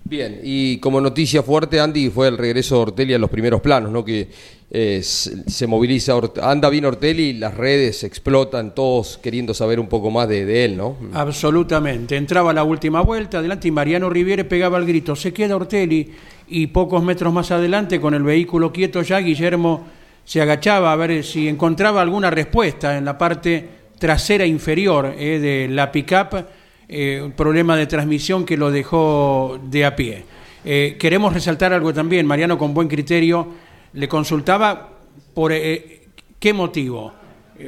[0.05, 3.93] Bien, y como noticia fuerte, Andy, fue el regreso de Ortelli a los primeros planos,
[3.93, 4.05] ¿no?
[4.05, 4.29] Que
[4.71, 10.11] eh, se se moviliza, anda bien Ortelli, las redes explotan, todos queriendo saber un poco
[10.11, 10.97] más de, de él, ¿no?
[11.13, 12.17] Absolutamente.
[12.17, 15.15] Entraba la última vuelta, adelante y Mariano Riviere pegaba el grito.
[15.15, 16.11] Se queda Ortelli
[16.49, 19.87] y pocos metros más adelante, con el vehículo quieto ya, Guillermo
[20.29, 23.67] se agachaba a ver si encontraba alguna respuesta en la parte
[23.99, 26.47] trasera inferior eh, de la pickup,
[26.89, 30.25] eh, un problema de transmisión que lo dejó de a pie.
[30.65, 34.91] Eh, queremos resaltar algo también, Mariano con buen criterio le consultaba
[35.35, 37.13] por qué motivo.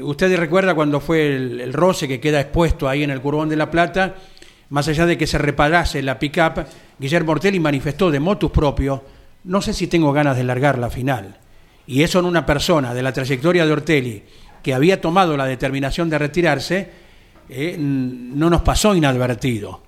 [0.02, 3.56] Usted recuerda cuando fue el, el roce que queda expuesto ahí en el Curbón de
[3.56, 4.16] la Plata,
[4.68, 6.66] más allá de que se reparase la pickup,
[6.98, 9.02] Guillermo Ortelli manifestó de motus propio,
[9.44, 11.38] no sé si tengo ganas de largar la final.
[11.86, 14.22] Y eso en una persona de la trayectoria de Ortelli,
[14.62, 16.90] que había tomado la determinación de retirarse,
[17.48, 19.82] eh, no nos pasó inadvertido.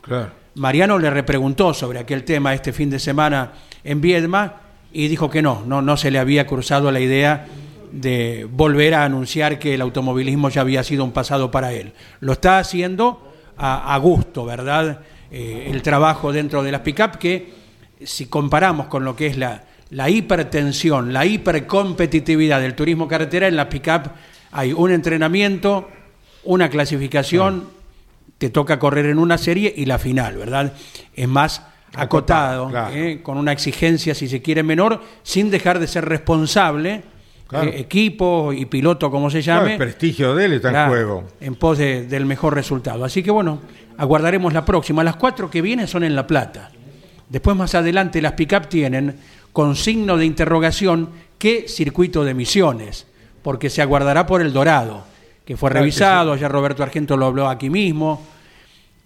[0.54, 3.52] Mariano le repreguntó sobre aquel tema este fin de semana
[3.84, 4.60] en Viedma
[4.92, 7.46] y dijo que no, no, no se le había cruzado la idea
[7.90, 11.92] de volver a anunciar que el automovilismo ya había sido un pasado para él.
[12.20, 15.00] Lo está haciendo a, a gusto, ¿verdad?
[15.30, 17.52] Eh, el trabajo dentro de las pick-up que
[18.04, 23.56] si comparamos con lo que es la, la hipertensión, la hipercompetitividad del turismo carretera, en
[23.56, 24.10] la pick-up
[24.52, 25.88] hay un entrenamiento,
[26.44, 27.68] una clasificación,
[28.38, 30.72] te toca correr en una serie y la final, ¿verdad?
[31.14, 31.62] Es más
[31.94, 33.20] acotado, ¿eh?
[33.22, 37.02] con una exigencia, si se quiere, menor, sin dejar de ser responsable,
[37.46, 37.68] Claro.
[37.68, 39.72] eh, equipo y piloto, como se Claro, llame.
[39.72, 41.24] el prestigio de él está en juego.
[41.38, 43.04] en pos de- del mejor resultado.
[43.04, 43.60] Así que bueno,
[43.98, 45.04] aguardaremos la próxima.
[45.04, 46.70] Las cuatro que vienen son en La Plata.
[47.28, 49.16] Después más adelante las pick-up tienen
[49.52, 53.06] con signo de interrogación qué circuito de misiones,
[53.42, 55.04] porque se aguardará por el Dorado,
[55.44, 58.22] que fue revisado, ya Roberto Argento lo habló aquí mismo.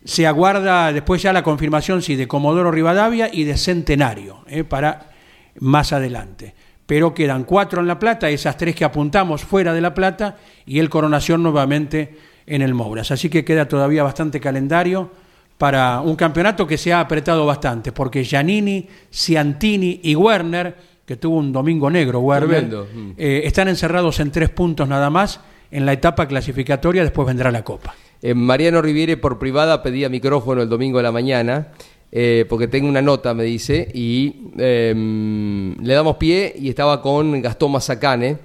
[0.04, 5.10] Se aguarda después ya la confirmación sí, de Comodoro Rivadavia y de Centenario, eh, para
[5.58, 6.54] más adelante.
[6.86, 10.78] Pero quedan cuatro en La Plata, esas tres que apuntamos fuera de La Plata y
[10.78, 12.16] el Coronación nuevamente
[12.46, 13.10] en el Mouras.
[13.10, 15.10] Así que queda todavía bastante calendario
[15.58, 20.76] para un campeonato que se ha apretado bastante, porque Giannini, Ciantini y Werner,
[21.06, 22.86] que tuvo un domingo negro, Tremendo.
[22.92, 23.10] Mm.
[23.16, 25.40] eh, están encerrados en tres puntos nada más
[25.70, 27.94] en la etapa clasificatoria, después vendrá la Copa.
[28.22, 31.68] Eh, Mariano Riviere por privada pedía micrófono el domingo a la mañana,
[32.10, 37.40] eh, porque tengo una nota, me dice, y eh, le damos pie y estaba con
[37.42, 38.38] Gastón Mazacane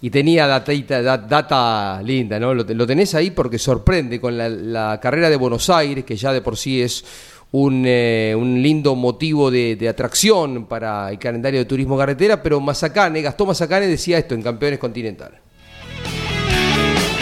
[0.00, 2.54] y tenía datita- data, linda, ¿no?
[2.54, 6.16] Lo, te- lo tenés ahí porque sorprende con la, la carrera de Buenos Aires, que
[6.16, 7.04] ya de por sí es
[7.52, 12.60] un, eh, un lindo motivo de, de atracción para el calendario de turismo carretera, pero
[12.60, 15.38] Mazacane, Gastón Mazacane decía esto en Campeones Continental.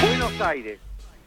[0.01, 0.81] Buenos Aires.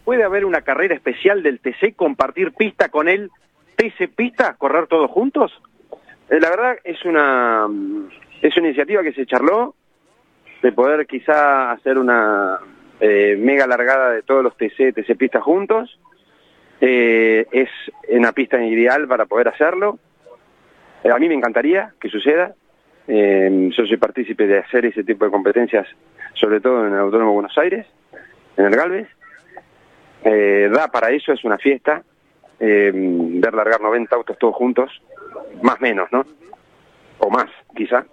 [0.04, 3.30] ¿Puede haber una carrera especial del TC, compartir pista con él,
[3.76, 5.52] TC pista, correr todos juntos?
[6.30, 8.10] Eh, La verdad es una mm,
[8.42, 9.76] es una iniciativa que se charló
[10.62, 12.58] de poder quizá hacer una
[13.00, 16.00] eh, mega largada de todos los TC, TC pistas juntos.
[16.82, 17.70] Eh, es
[18.10, 20.00] una pista ideal para poder hacerlo.
[21.04, 22.54] Eh, a mí me encantaría que suceda.
[23.08, 25.88] Eh, yo soy partícipe de hacer ese tipo de competencias,
[26.34, 27.86] sobre todo en el Autónomo Buenos Aires,
[28.58, 29.08] en el Galvez.
[30.24, 32.04] eh, da para eso, es una fiesta,
[32.60, 35.02] ver largar 90 autos todos juntos,
[35.62, 36.26] más menos, ¿no?
[37.20, 38.06] O más, quizá.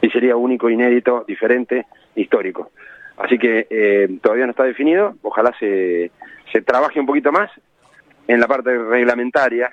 [0.00, 2.70] Y sería único, inédito, diferente, histórico.
[3.16, 6.12] Así que todavía no está definido, ojalá se,
[6.52, 7.50] se trabaje un poquito más
[8.26, 9.70] en la parte reglamentaria,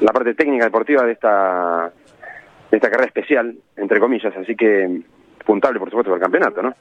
[0.00, 1.92] la parte técnica deportiva de esta,
[2.70, 5.02] de esta carrera especial, entre comillas, así que
[5.44, 6.74] puntable por supuesto para el campeonato, ¿no?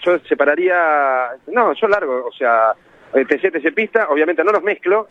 [0.00, 2.72] Yo separaría, no, yo largo, o sea,
[3.14, 5.08] eh, TC, TC pista, obviamente no los mezclo,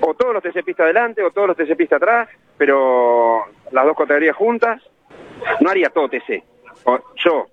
[0.00, 3.96] o todos los TC pista adelante o todos los TC pista atrás, pero las dos
[3.96, 4.82] categorías juntas,
[5.60, 6.42] no haría todo TC,
[6.84, 7.46] o yo,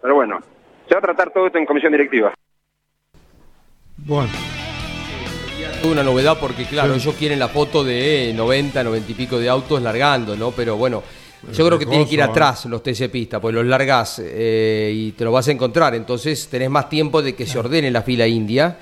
[0.00, 0.38] pero bueno,
[0.86, 2.32] se va a tratar todo esto en comisión directiva.
[4.06, 4.57] Bueno.
[5.84, 9.80] Una novedad porque, claro, ellos quieren la foto de 90, 90 y pico de autos
[9.80, 10.50] largando, ¿no?
[10.50, 11.02] Pero bueno,
[11.52, 14.92] yo creo que tiene que ir riesgoso, atrás los TC Pista, pues los largas eh,
[14.94, 15.94] y te lo vas a encontrar.
[15.94, 18.78] Entonces tenés más tiempo de que se ordene la fila india.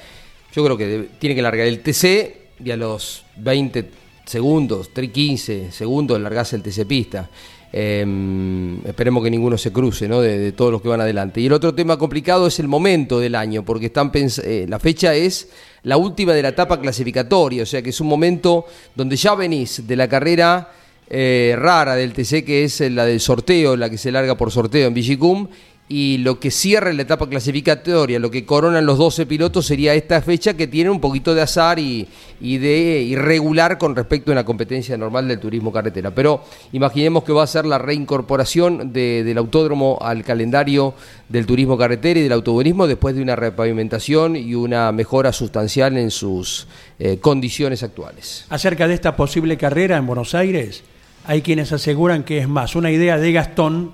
[0.53, 3.91] Yo creo que tiene que largar el TC y a los 20
[4.25, 7.29] segundos, 3, 15 segundos largás el TC Pista.
[7.73, 10.21] Eh, esperemos que ninguno se cruce, ¿no?
[10.21, 11.41] De, todos los que van adelante.
[11.41, 15.15] Y el otro tema complicado es el momento del año, porque están eh, la fecha
[15.15, 15.49] es
[15.83, 19.87] la última de la etapa clasificatoria, o sea que es un momento donde ya venís
[19.87, 20.73] de la carrera
[21.09, 24.89] eh, rara del TC, que es la del sorteo, la que se larga por sorteo
[24.89, 25.49] en Vigicum,
[25.89, 30.21] y lo que cierra la etapa clasificatoria, lo que coronan los 12 pilotos sería esta
[30.21, 32.09] fecha que tiene un poquito de azar y,
[32.41, 36.11] de irregular con respecto a una competencia normal del turismo carretera.
[36.13, 40.95] Pero imaginemos que va a ser la reincorporación de- del autódromo al calendario
[41.29, 46.11] del turismo carretera y del automovilismo después de una repavimentación y una mejora sustancial en
[46.11, 46.67] sus
[46.99, 48.45] eh, condiciones actuales.
[48.49, 50.83] Acerca de esta posible carrera en Buenos Aires,
[51.27, 53.93] hay quienes aseguran que es más una idea de Gastón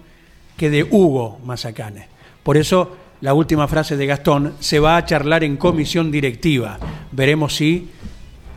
[0.62, 2.06] que de Hugo Mazacane.
[2.44, 6.78] Por eso, la última frase de Gastón se va a charlar en comisión directiva.
[7.10, 7.88] Veremos si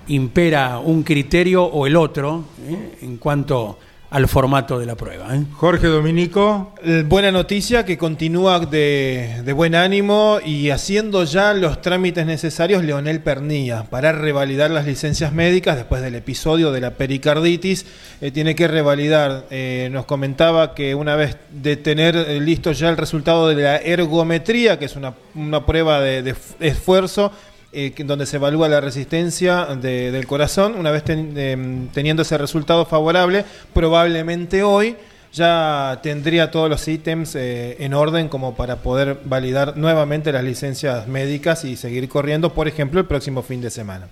[0.09, 2.99] impera un criterio o el otro ¿eh?
[3.01, 3.79] en cuanto
[4.15, 5.35] al formato de la prueba.
[5.35, 5.43] ¿eh?
[5.55, 6.73] Jorge Dominico.
[6.81, 12.85] Eh, Buena noticia que continúa de, de buen ánimo y haciendo ya los trámites necesarios
[12.85, 17.85] Leonel Pernilla para revalidar las licencias médicas después del episodio de la pericarditis.
[18.21, 19.47] eh, tiene que revalidar.
[19.49, 24.79] Eh, nos comentaba que una vez de tener listo ya el resultado de la ergometría,
[24.79, 27.33] que es una, una prueba de, esfuerzo,
[27.75, 30.75] eh, donde se evalúa la resistencia de- del corazón.
[30.77, 34.95] Una vez ten- em, teniendo ese resultado favorable, probablemente hoy
[35.33, 41.07] ya tendría todos los ítems eh, en orden como para poder validar nuevamente las licencias
[41.07, 44.07] médicas y seguir corriendo, por ejemplo, el próximo fin de semana.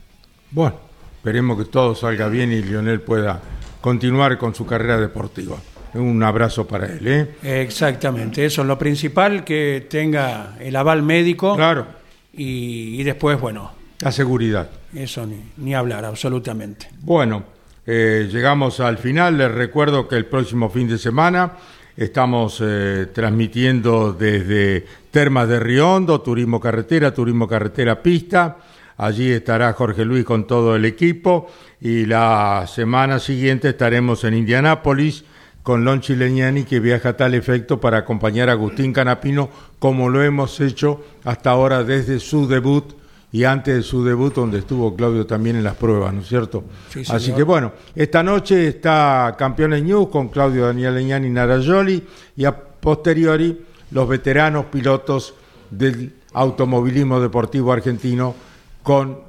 [0.51, 0.76] Bueno,
[1.16, 3.39] esperemos que todo salga bien y Lionel pueda
[3.80, 5.55] continuar con su carrera deportiva.
[5.93, 7.28] Un abrazo para él, ¿eh?
[7.43, 11.55] Exactamente, eso es lo principal, que tenga el aval médico.
[11.55, 11.86] Claro.
[12.34, 14.69] Y, y después, bueno, La seguridad.
[14.93, 16.89] eso ni, ni hablar, absolutamente.
[17.01, 17.43] Bueno,
[17.86, 19.38] eh, llegamos al final.
[19.38, 21.53] Les recuerdo que el próximo fin de semana
[21.95, 28.57] estamos eh, transmitiendo desde Termas de Riondo, Turismo Carretera, Turismo Carretera Pista.
[28.97, 35.23] Allí estará Jorge Luis con todo el equipo y la semana siguiente estaremos en Indianápolis
[35.64, 39.49] con Lon Chileñani que viaja a tal efecto para acompañar a Agustín Canapino
[39.80, 42.93] como lo hemos hecho hasta ahora desde su debut
[43.32, 46.66] y antes de su debut donde estuvo Claudio también en las pruebas, ¿no es cierto?
[46.89, 52.03] Sí, Así que bueno, esta noche está Campeones News con Claudio Daniel Leñani y Narayoli
[52.36, 55.34] y a posteriori los veteranos pilotos
[55.72, 58.36] del automovilismo deportivo argentino
[58.84, 59.20] con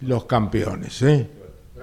[0.00, 1.02] los campeones.
[1.02, 1.30] ¿eh?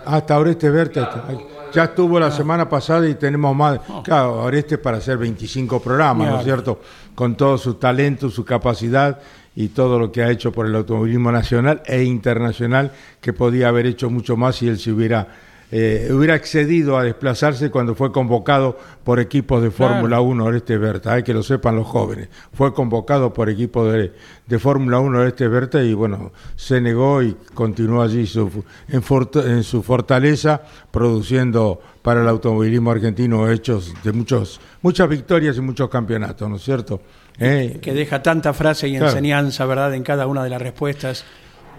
[0.06, 1.26] Hasta Oreste Berta
[1.74, 3.80] ya estuvo la semana pasada y tenemos más.
[4.04, 6.82] Claro, Oreste para hacer 25 programas, ¿no es cierto?
[7.14, 9.20] Con todo su talento, su capacidad
[9.56, 13.88] y todo lo que ha hecho por el automovilismo nacional e internacional, que podía haber
[13.88, 15.28] hecho mucho más si él se hubiera,
[15.70, 19.96] eh, hubiera accedido a desplazarse cuando fue convocado por equipos de Claro.
[19.96, 22.30] Fórmula 1 Oreste Berta, hay que lo sepan los jóvenes.
[22.54, 24.14] Fue convocado por equipos de,
[24.46, 29.02] de Fórmula 1 Oreste Berta y bueno, se negó y continuó allí su- en,
[29.50, 35.90] en su fortaleza, produciendo para el automovilismo argentino hechos de muchos, muchas victorias y muchos
[35.90, 37.02] campeonatos, ¿no es cierto?
[37.40, 39.08] Eh, que deja tanta frase y Claro.
[39.10, 41.24] enseñanza, ¿verdad?, en cada una de las respuestas.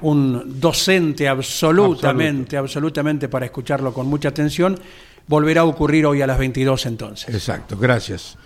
[0.00, 4.78] Un docente absolutamente, absolutamente para escucharlo con mucha atención.
[5.26, 7.34] Volverá a ocurrir hoy a las 22 entonces.
[7.34, 8.38] Exacto, gracias.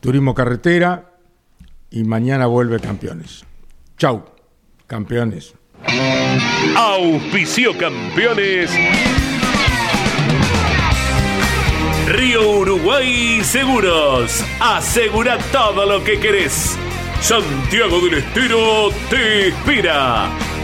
[0.00, 1.12] Turismo Carretera
[1.90, 3.44] y mañana vuelve Campeones.
[3.96, 4.24] Chau,
[4.86, 5.54] campeones.
[6.76, 8.70] Auspicio campeones.
[12.06, 14.44] Río Uruguay Seguros.
[14.60, 16.76] Asegura todo lo que querés.
[17.20, 20.28] Santiago del Estero te inspira.